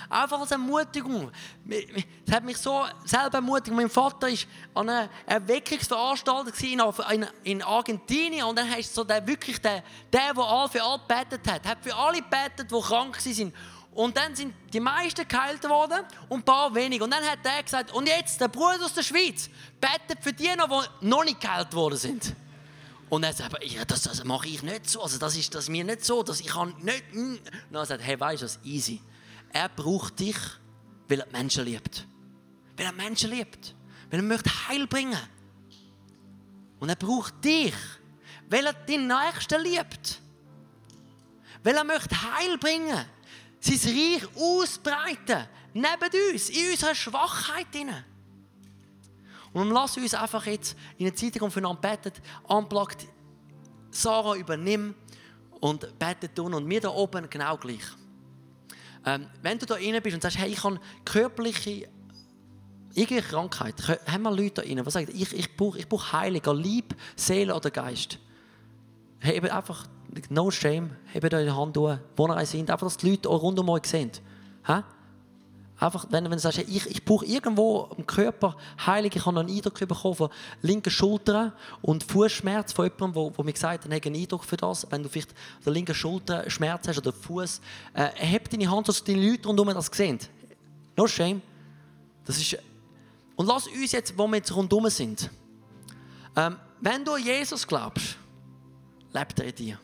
Einfach 0.08 0.38
als 0.38 0.50
Ermutigung. 0.50 1.32
Es 1.66 2.32
hat 2.32 2.44
mich 2.44 2.58
so 2.58 2.84
selber 3.04 3.38
ermutigt. 3.38 3.74
Mein 3.74 3.88
Vater 3.88 4.28
war 4.28 4.38
an 4.74 4.90
einer 4.90 5.08
Erweckungsveranstaltung 5.24 6.52
in, 6.62 6.80
in, 7.10 7.26
in 7.44 7.62
Argentinien 7.62 8.44
und 8.44 8.56
dann 8.56 8.70
heißt 8.70 8.94
so 8.94 9.04
der 9.04 9.26
wirklich 9.26 9.60
der, 9.60 9.82
der, 10.12 10.34
der 10.34 10.44
all 10.44 10.68
für 10.68 10.82
alle 10.82 11.00
gebetet 11.00 11.50
hat, 11.50 11.66
hat 11.66 11.78
für 11.82 11.94
alle 11.94 12.18
gebetet, 12.18 12.70
die 12.70 12.80
krank 12.80 13.16
waren. 13.24 13.52
Und 13.96 14.14
dann 14.14 14.36
sind 14.36 14.54
die 14.74 14.78
meisten 14.78 15.26
geheilt 15.26 15.66
worden 15.66 16.04
und 16.28 16.40
ein 16.40 16.44
paar 16.44 16.74
weniger. 16.74 17.04
Und 17.04 17.10
dann 17.12 17.24
hat 17.24 17.38
er 17.44 17.62
gesagt, 17.62 17.92
und 17.92 18.06
jetzt 18.06 18.38
der 18.38 18.48
Bruder 18.48 18.84
aus 18.84 18.92
der 18.92 19.02
Schweiz 19.02 19.48
betet 19.80 20.22
für 20.22 20.34
die 20.34 20.54
noch, 20.54 20.68
die 21.00 21.06
noch 21.06 21.24
nicht 21.24 21.40
geheilt 21.40 21.72
worden 21.72 21.96
sind. 21.96 22.36
Und 23.08 23.22
er 23.22 23.32
sagt, 23.32 23.64
ja, 23.64 23.86
das, 23.86 24.02
das 24.02 24.22
mache 24.24 24.48
ich 24.48 24.62
nicht 24.62 24.90
so. 24.90 25.00
Also 25.00 25.16
das 25.16 25.34
ist 25.34 25.54
das 25.54 25.70
mir 25.70 25.82
nicht 25.82 26.04
so. 26.04 26.22
Das, 26.22 26.40
ich 26.40 26.48
kann 26.48 26.74
nicht. 26.82 27.14
mm. 27.14 27.36
Und 27.70 27.74
er 27.74 27.86
sagt, 27.86 28.02
hey, 28.02 28.20
weißt 28.20 28.42
du 28.42 28.44
was? 28.44 28.58
Easy. 28.64 29.00
Er 29.50 29.70
braucht 29.70 30.20
dich, 30.20 30.36
weil 31.08 31.20
er 31.20 31.26
Menschen 31.32 31.64
liebt. 31.64 32.06
Weil 32.76 32.84
er 32.84 32.92
Menschen 32.92 33.30
liebt. 33.30 33.74
Weil 34.10 34.20
er 34.20 34.24
möchte 34.26 34.50
Heil 34.68 34.86
bringen. 34.86 35.18
Und 36.80 36.90
er 36.90 36.96
braucht 36.96 37.42
dich, 37.42 37.72
weil 38.50 38.66
er 38.66 38.74
den 38.74 39.06
Nächsten 39.06 39.62
liebt. 39.62 40.20
Weil 41.62 41.76
er 41.76 41.84
möchte 41.84 42.14
Heil 42.34 42.58
bringen. 42.58 43.06
Sein 43.66 43.92
Reich 43.92 44.22
ausbreiten. 44.36 45.46
Neben 45.74 46.32
uns, 46.32 46.48
in 46.50 46.70
unserer 46.70 46.94
Schwachheit. 46.94 47.66
Und 49.52 49.70
lass 49.70 49.96
uns 49.96 50.14
einfach 50.14 50.44
jetzt 50.46 50.76
in 50.98 51.06
der 51.06 51.14
Zeit 51.14 51.38
kommen, 51.38 51.50
füreinander 51.50 51.80
beten, 51.80 52.12
unplugged, 52.44 53.06
Sarah 53.90 54.36
übernimm 54.36 54.94
und 55.60 55.98
bete 55.98 56.32
tun 56.32 56.54
und 56.54 56.68
wir 56.68 56.80
da 56.80 56.90
oben 56.90 57.28
genau 57.28 57.56
gleich. 57.56 57.84
Ähm, 59.04 59.28
wenn 59.40 59.58
du 59.58 59.66
da 59.66 59.74
rein 59.74 60.00
bist 60.02 60.14
und 60.14 60.22
sagst, 60.22 60.38
hey, 60.38 60.50
ich 60.50 60.62
habe 60.62 60.78
körperliche 61.04 61.88
irgendeine 62.94 63.22
Krankheit, 63.22 64.00
haben 64.06 64.22
wir 64.22 64.30
Leute 64.30 64.62
da 64.62 64.62
rein, 64.62 64.82
die 64.84 64.90
sagen, 64.90 65.10
ich, 65.14 65.32
ich 65.32 65.56
brauche 65.56 65.78
ich 65.78 65.88
brauch 65.88 66.12
Heiliger, 66.12 66.54
Lieb, 66.54 66.94
Seele 67.14 67.54
oder 67.54 67.70
Geist. 67.70 68.18
Hebt 69.20 69.50
einfach, 69.50 69.86
no 70.28 70.50
shame, 70.50 70.90
hebt 71.12 71.32
eure 71.32 71.56
Hand 71.56 71.76
hoch, 71.76 71.98
wo 72.16 72.28
ihr 72.28 72.46
seid, 72.46 72.70
einfach, 72.70 72.86
dass 72.86 72.96
die 72.96 73.10
Leute 73.10 73.28
auch 73.28 73.42
rund 73.42 73.58
um 73.58 73.68
euch 73.68 73.84
sehen. 73.84 74.10
Ha? 74.66 74.84
Einfach, 75.78 76.06
wenn, 76.10 76.24
wenn 76.24 76.32
du 76.32 76.38
sagst, 76.38 76.58
ich, 76.58 76.86
ich 76.86 77.04
brauche 77.04 77.26
irgendwo 77.26 77.90
im 77.98 78.06
Körper 78.06 78.56
Heilig, 78.86 79.14
ich 79.14 79.26
habe 79.26 79.34
noch 79.34 79.42
einen 79.42 79.54
Eindruck 79.54 79.78
bekommen 79.78 80.14
von 80.14 80.30
linken 80.62 80.90
Schultern 80.90 81.52
und 81.82 82.02
Fußschmerz 82.02 82.72
von 82.72 82.86
jemandem, 82.86 83.14
wo, 83.14 83.32
wo 83.36 83.42
mir 83.42 83.52
gesagt 83.52 83.84
hat, 83.84 83.92
einen 83.92 84.16
Eindruck 84.16 84.44
für 84.44 84.56
das. 84.56 84.86
Wenn 84.90 85.02
du 85.02 85.10
vielleicht 85.10 85.34
der 85.64 85.72
linken 85.72 85.94
Schulter 85.94 86.48
Schmerz 86.48 86.88
hast 86.88 86.96
oder 86.96 87.12
Fuß, 87.12 87.60
äh, 87.92 88.08
heb 88.14 88.48
deine 88.48 88.70
Hand, 88.70 88.88
dass 88.88 89.04
die 89.04 89.14
Leute 89.14 89.48
rundum 89.48 89.68
das 89.68 89.86
sehen. 89.86 90.18
No 90.96 91.06
shame. 91.06 91.42
Das 92.24 92.38
ist 92.38 92.56
und 93.36 93.46
lass 93.46 93.66
uns 93.68 93.92
jetzt, 93.92 94.16
wo 94.16 94.26
wir 94.26 94.36
jetzt 94.36 94.54
rundum 94.54 94.88
sind, 94.88 95.30
ähm, 96.34 96.56
wenn 96.80 97.04
du 97.04 97.12
an 97.12 97.22
Jesus 97.22 97.66
glaubst, 97.66 98.16
lebt 99.12 99.38
er 99.38 99.46
in 99.46 99.54
dir. 99.54 99.80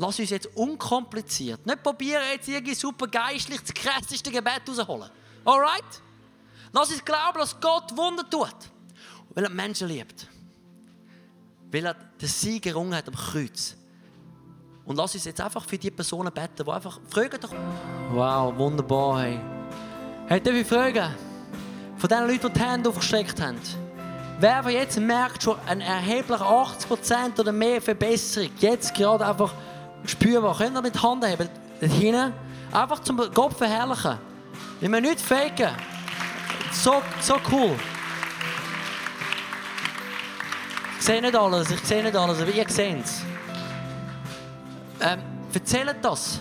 Lass 0.00 0.18
uns 0.18 0.30
jetzt 0.30 0.48
unkompliziert, 0.56 1.66
nicht 1.66 1.82
probieren, 1.82 2.22
jetzt 2.32 2.48
irgendwie 2.48 2.74
super 2.74 3.06
geistlich 3.06 3.60
das 3.60 3.74
krasseste 3.74 4.30
Gebet 4.30 4.62
rausholen. 4.66 5.10
Alright? 5.44 6.02
Lass 6.72 6.90
uns 6.90 7.04
glauben, 7.04 7.38
dass 7.38 7.60
Gott 7.60 7.94
Wunder 7.94 8.24
tut. 8.30 8.56
Weil 9.34 9.44
er 9.44 9.50
Menschen 9.50 9.88
liebt. 9.88 10.26
Weil 11.70 11.84
er 11.84 11.92
den 11.92 12.28
Sieg 12.28 12.62
gerungen 12.62 12.94
hat 12.94 13.08
am 13.08 13.14
Kreuz. 13.14 13.76
Und 14.86 14.96
lass 14.96 15.14
uns 15.14 15.26
jetzt 15.26 15.40
einfach 15.42 15.66
für 15.66 15.76
die 15.76 15.90
Personen 15.90 16.32
beten, 16.32 16.64
die 16.64 16.70
einfach 16.70 16.98
fragen 17.10 17.38
doch. 17.38 17.52
Wow, 18.10 18.56
wunderbar, 18.56 19.20
hey. 19.20 19.38
Hey, 20.28 20.40
darf 20.40 20.54
ich 20.54 20.66
fragen? 20.66 21.14
Von 21.98 22.08
den 22.08 22.26
Leuten, 22.26 22.46
die 22.46 22.52
die 22.54 22.60
Hände 22.60 22.88
aufgestreckt 22.88 23.38
haben. 23.38 23.60
Wer 24.38 24.70
jetzt 24.70 24.98
merkt 24.98 25.42
schon 25.42 25.58
eine 25.66 25.84
erhebliche 25.84 26.42
80% 26.42 27.38
oder 27.38 27.52
mehr 27.52 27.82
Verbesserung, 27.82 28.50
jetzt 28.60 28.94
gerade 28.94 29.26
einfach 29.26 29.52
spürbar. 30.04 30.56
Könnt 30.56 30.76
ihr 30.76 30.82
mit 30.82 30.94
die 30.94 30.98
Hand 30.98 31.24
heben? 31.26 31.48
Hinten. 31.80 32.32
Einfach 32.72 33.00
zum 33.00 33.16
Gott 33.34 33.54
verherrlichen. 33.54 34.18
Wir 34.80 34.88
müssen 34.88 35.02
nicht 35.02 35.20
faken. 35.20 35.70
So, 36.72 37.02
so 37.20 37.34
cool. 37.50 37.76
Ich 40.98 41.06
sehe 41.06 41.20
nicht 41.20 41.34
alles, 41.34 41.70
ich 41.70 41.80
sehe 41.80 42.02
nicht 42.02 42.14
alles, 42.14 42.40
aber 42.40 42.50
ihr 42.50 42.68
seht 42.68 43.04
es. 43.04 43.22
Ähm, 45.00 45.20
erzählt 45.52 45.96
das. 46.02 46.38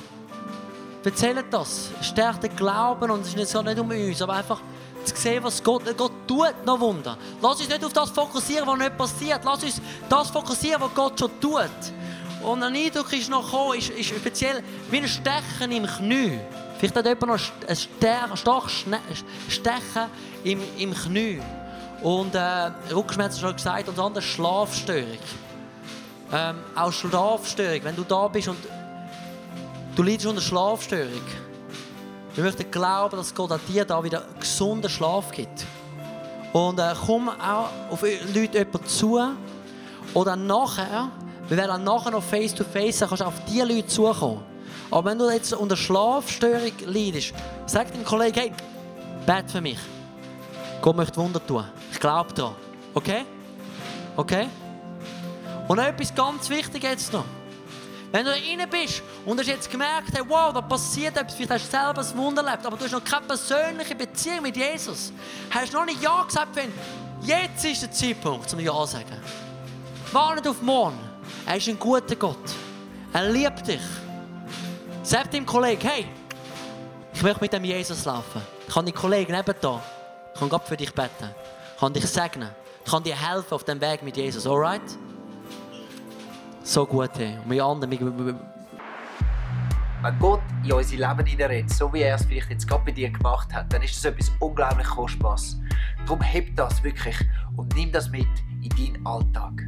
Erzählt 1.04 1.46
das. 1.50 1.90
Stärkt 2.02 2.44
den 2.44 2.56
Glauben 2.56 3.10
und 3.10 3.22
es 3.22 3.30
ist 3.30 3.38
nicht 3.38 3.50
so 3.50 3.62
nicht 3.62 3.80
um 3.80 3.90
uns, 3.90 4.22
aber 4.22 4.34
einfach 4.34 4.62
zu 5.04 5.16
sehen, 5.16 5.44
was 5.44 5.64
Gott, 5.64 5.84
Gott 5.98 6.12
tut, 6.28 6.66
noch 6.66 6.80
Wunder. 6.80 7.18
Lass 7.42 7.60
uns 7.60 7.70
nicht 7.70 7.84
auf 7.84 7.94
das 7.94 8.10
fokussieren, 8.10 8.68
was 8.68 8.78
nicht 8.78 8.98
passiert. 8.98 9.42
Lass 9.44 9.64
uns 9.64 9.82
das 10.10 10.30
fokussieren, 10.30 10.82
was 10.82 10.94
Gott 10.94 11.20
schon 11.20 11.32
tut. 11.40 11.70
Und 12.44 12.64
ein 12.64 12.76
Eindruck 12.76 13.12
ist 13.14 13.30
noch 13.30 13.46
gekommen, 13.46 13.78
ist, 13.78 13.90
ist 13.90 14.10
speziell 14.10 14.64
wie 14.90 14.98
ein 14.98 15.08
Stechen 15.08 15.72
im 15.72 15.86
Knie. 15.86 16.40
Vielleicht 16.78 16.96
hat 16.96 17.06
jemand 17.06 17.28
noch 17.28 17.40
ein 17.68 18.38
starkes 18.38 18.86
Stechen 19.50 20.06
im, 20.44 20.62
im 20.78 20.94
Knie. 20.94 21.42
Und 22.02 22.34
äh, 22.34 22.72
Rückenschmerzen 22.94 23.42
schon 23.42 23.56
gesagt, 23.56 23.90
und 23.90 24.00
andere 24.00 24.22
Schlafstörung. 24.22 25.20
Ähm, 26.32 26.56
auch 26.76 26.94
Schlafstörung, 26.94 27.84
wenn 27.84 27.96
du 27.96 28.04
da 28.04 28.28
bist 28.30 28.48
und 28.48 28.58
du 29.96 30.04
leidest 30.04 30.28
unter 30.28 30.42
Schlafstörung. 30.42 31.22
Wir 32.36 32.44
möchten 32.46 32.72
glauben, 32.72 33.18
dass 33.18 33.36
Gott 33.36 33.52
an 33.52 33.60
dir 33.68 33.84
da 33.84 34.02
wieder 34.02 34.24
gesunden 34.40 34.90
Schlaf 34.90 35.32
gibt. 35.32 35.66
Und 36.54 36.80
äh, 36.80 36.94
komm 37.06 37.28
auch 37.28 37.70
auf 37.90 38.04
Leute 38.34 38.66
zu 38.86 39.20
oder 40.14 40.36
nachher 40.38 41.12
wir 41.50 41.58
werden 41.58 41.84
nachher 41.84 42.12
noch 42.12 42.24
face 42.24 42.54
to 42.54 42.64
face, 42.64 43.00
dann 43.00 43.10
kannst 43.10 43.22
du 43.22 43.28
auf 43.28 43.46
diese 43.48 43.66
Leute 43.66 43.88
zukommen. 43.88 44.44
Aber 44.92 45.10
wenn 45.10 45.18
du 45.18 45.30
jetzt 45.30 45.52
unter 45.54 45.76
Schlafstörung 45.76 46.72
leidest, 46.86 47.34
sag 47.66 47.92
deinem 47.92 48.06
Kollegen, 48.06 48.40
hey, 48.40 48.52
bet 49.26 49.50
für 49.52 49.62
mich. 49.62 49.80
Gott 50.82 50.96
möchte 50.96 51.18
Wunder 51.18 51.46
tun. 51.46 51.66
Ich 51.92 52.00
glaube 52.00 52.34
daran. 52.34 52.56
Okay? 52.94 53.26
Okay? 54.16 54.48
Und 55.68 55.78
noch 55.78 55.86
etwas 55.86 56.14
ganz 56.14 56.50
wichtig 56.50 56.84
jetzt 56.84 57.12
noch. 57.14 57.26
Wenn 58.12 58.26
du 58.26 58.32
rein 58.32 58.68
bist 58.70 59.04
und 59.26 59.40
hast 59.40 59.48
jetzt 59.48 59.70
gemerkt, 59.70 60.12
hey, 60.14 60.24
wow, 60.28 60.52
da 60.52 60.62
passiert 60.62 61.16
etwas, 61.16 61.36
vielleicht 61.36 61.52
hast 61.52 61.74
du 61.74 61.78
selber 61.78 62.02
ein 62.02 62.18
Wunder 62.18 62.44
erlebt, 62.44 62.66
aber 62.66 62.76
du 62.76 62.86
hast 62.86 62.92
noch 62.92 63.04
keine 63.04 63.26
persönliche 63.28 63.94
Beziehung 63.94 64.42
mit 64.44 64.58
Jesus, 64.58 65.14
hast 65.52 65.74
noch 65.74 65.86
nicht 65.86 66.02
Ja 66.02 66.24
gesagt, 66.24 66.56
wenn 66.56 66.74
jetzt 67.22 67.64
ist 67.66 67.84
der 67.84 67.92
Zeitpunkt, 67.92 68.52
um 68.52 68.60
Ja 68.60 68.74
zu 68.82 68.94
sagen. 68.94 69.18
War 70.12 70.34
nicht 70.34 70.48
auf 70.48 70.60
morgen. 70.62 71.09
Er 71.46 71.58
ist 71.58 71.68
ein 71.68 71.80
guter 71.80 72.16
Gott. 72.16 72.38
Er 73.14 73.30
liebt 73.30 73.68
dich. 73.68 73.82
Sag 75.04 75.32
deinem 75.32 75.46
Kollegen, 75.46 75.82
hey, 75.82 76.06
ich 77.14 77.24
möchte 77.24 77.42
mit 77.42 77.54
dem 77.54 77.64
Jesus 77.64 78.06
laufen. 78.06 78.42
Ich 78.68 78.74
kann 78.74 78.86
die 78.86 78.92
Kollegen 78.92 79.32
nebenan, 79.32 79.82
ich 80.34 80.40
kann 80.40 80.50
Gott 80.50 80.68
für 80.68 80.78
dich 80.78 80.94
beten. 80.94 81.32
Ich 81.74 81.80
kann 81.80 81.94
dich 81.94 82.06
segnen. 82.06 82.50
Ich 82.86 82.92
kann 82.92 83.04
dir 83.04 83.16
helfen 83.16 83.54
auf 83.54 83.64
dem 83.64 83.82
Weg 83.82 84.04
mit 84.04 84.18
Jesus, 84.18 84.46
alright? 84.46 84.82
So 86.64 86.86
gut, 86.86 87.12
hey. 87.18 87.38
Und 87.44 87.50
wir 87.52 87.66
anderen, 87.66 87.92
wenn 90.02 90.18
Gott 90.18 90.42
in 90.64 90.72
unser 90.72 90.96
Leben 90.96 91.26
hineinredet, 91.26 91.70
so 91.72 91.92
wie 91.92 92.02
er 92.02 92.16
es 92.16 92.26
vielleicht 92.26 92.50
jetzt 92.50 92.68
gerade 92.68 92.86
bei 92.86 92.92
dir 92.92 93.10
gemacht 93.10 93.54
hat, 93.54 93.72
dann 93.74 93.82
ist 93.82 93.96
das 93.98 94.06
etwas 94.06 94.32
unglaublich 94.40 94.88
Kostbares. 94.88 95.60
Darum 96.06 96.22
heb 96.22 96.56
das 96.56 96.82
wirklich 96.84 97.18
und 97.58 97.76
nimm 97.76 97.92
das 97.92 98.10
mit 98.10 98.28
in 98.62 98.70
deinen 98.70 99.06
Alltag. 99.06 99.68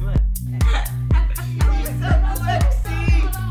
slut. 0.00 0.20
She's 1.76 1.88
such 2.00 2.24
a 2.24 2.70
sexy. 2.72 3.49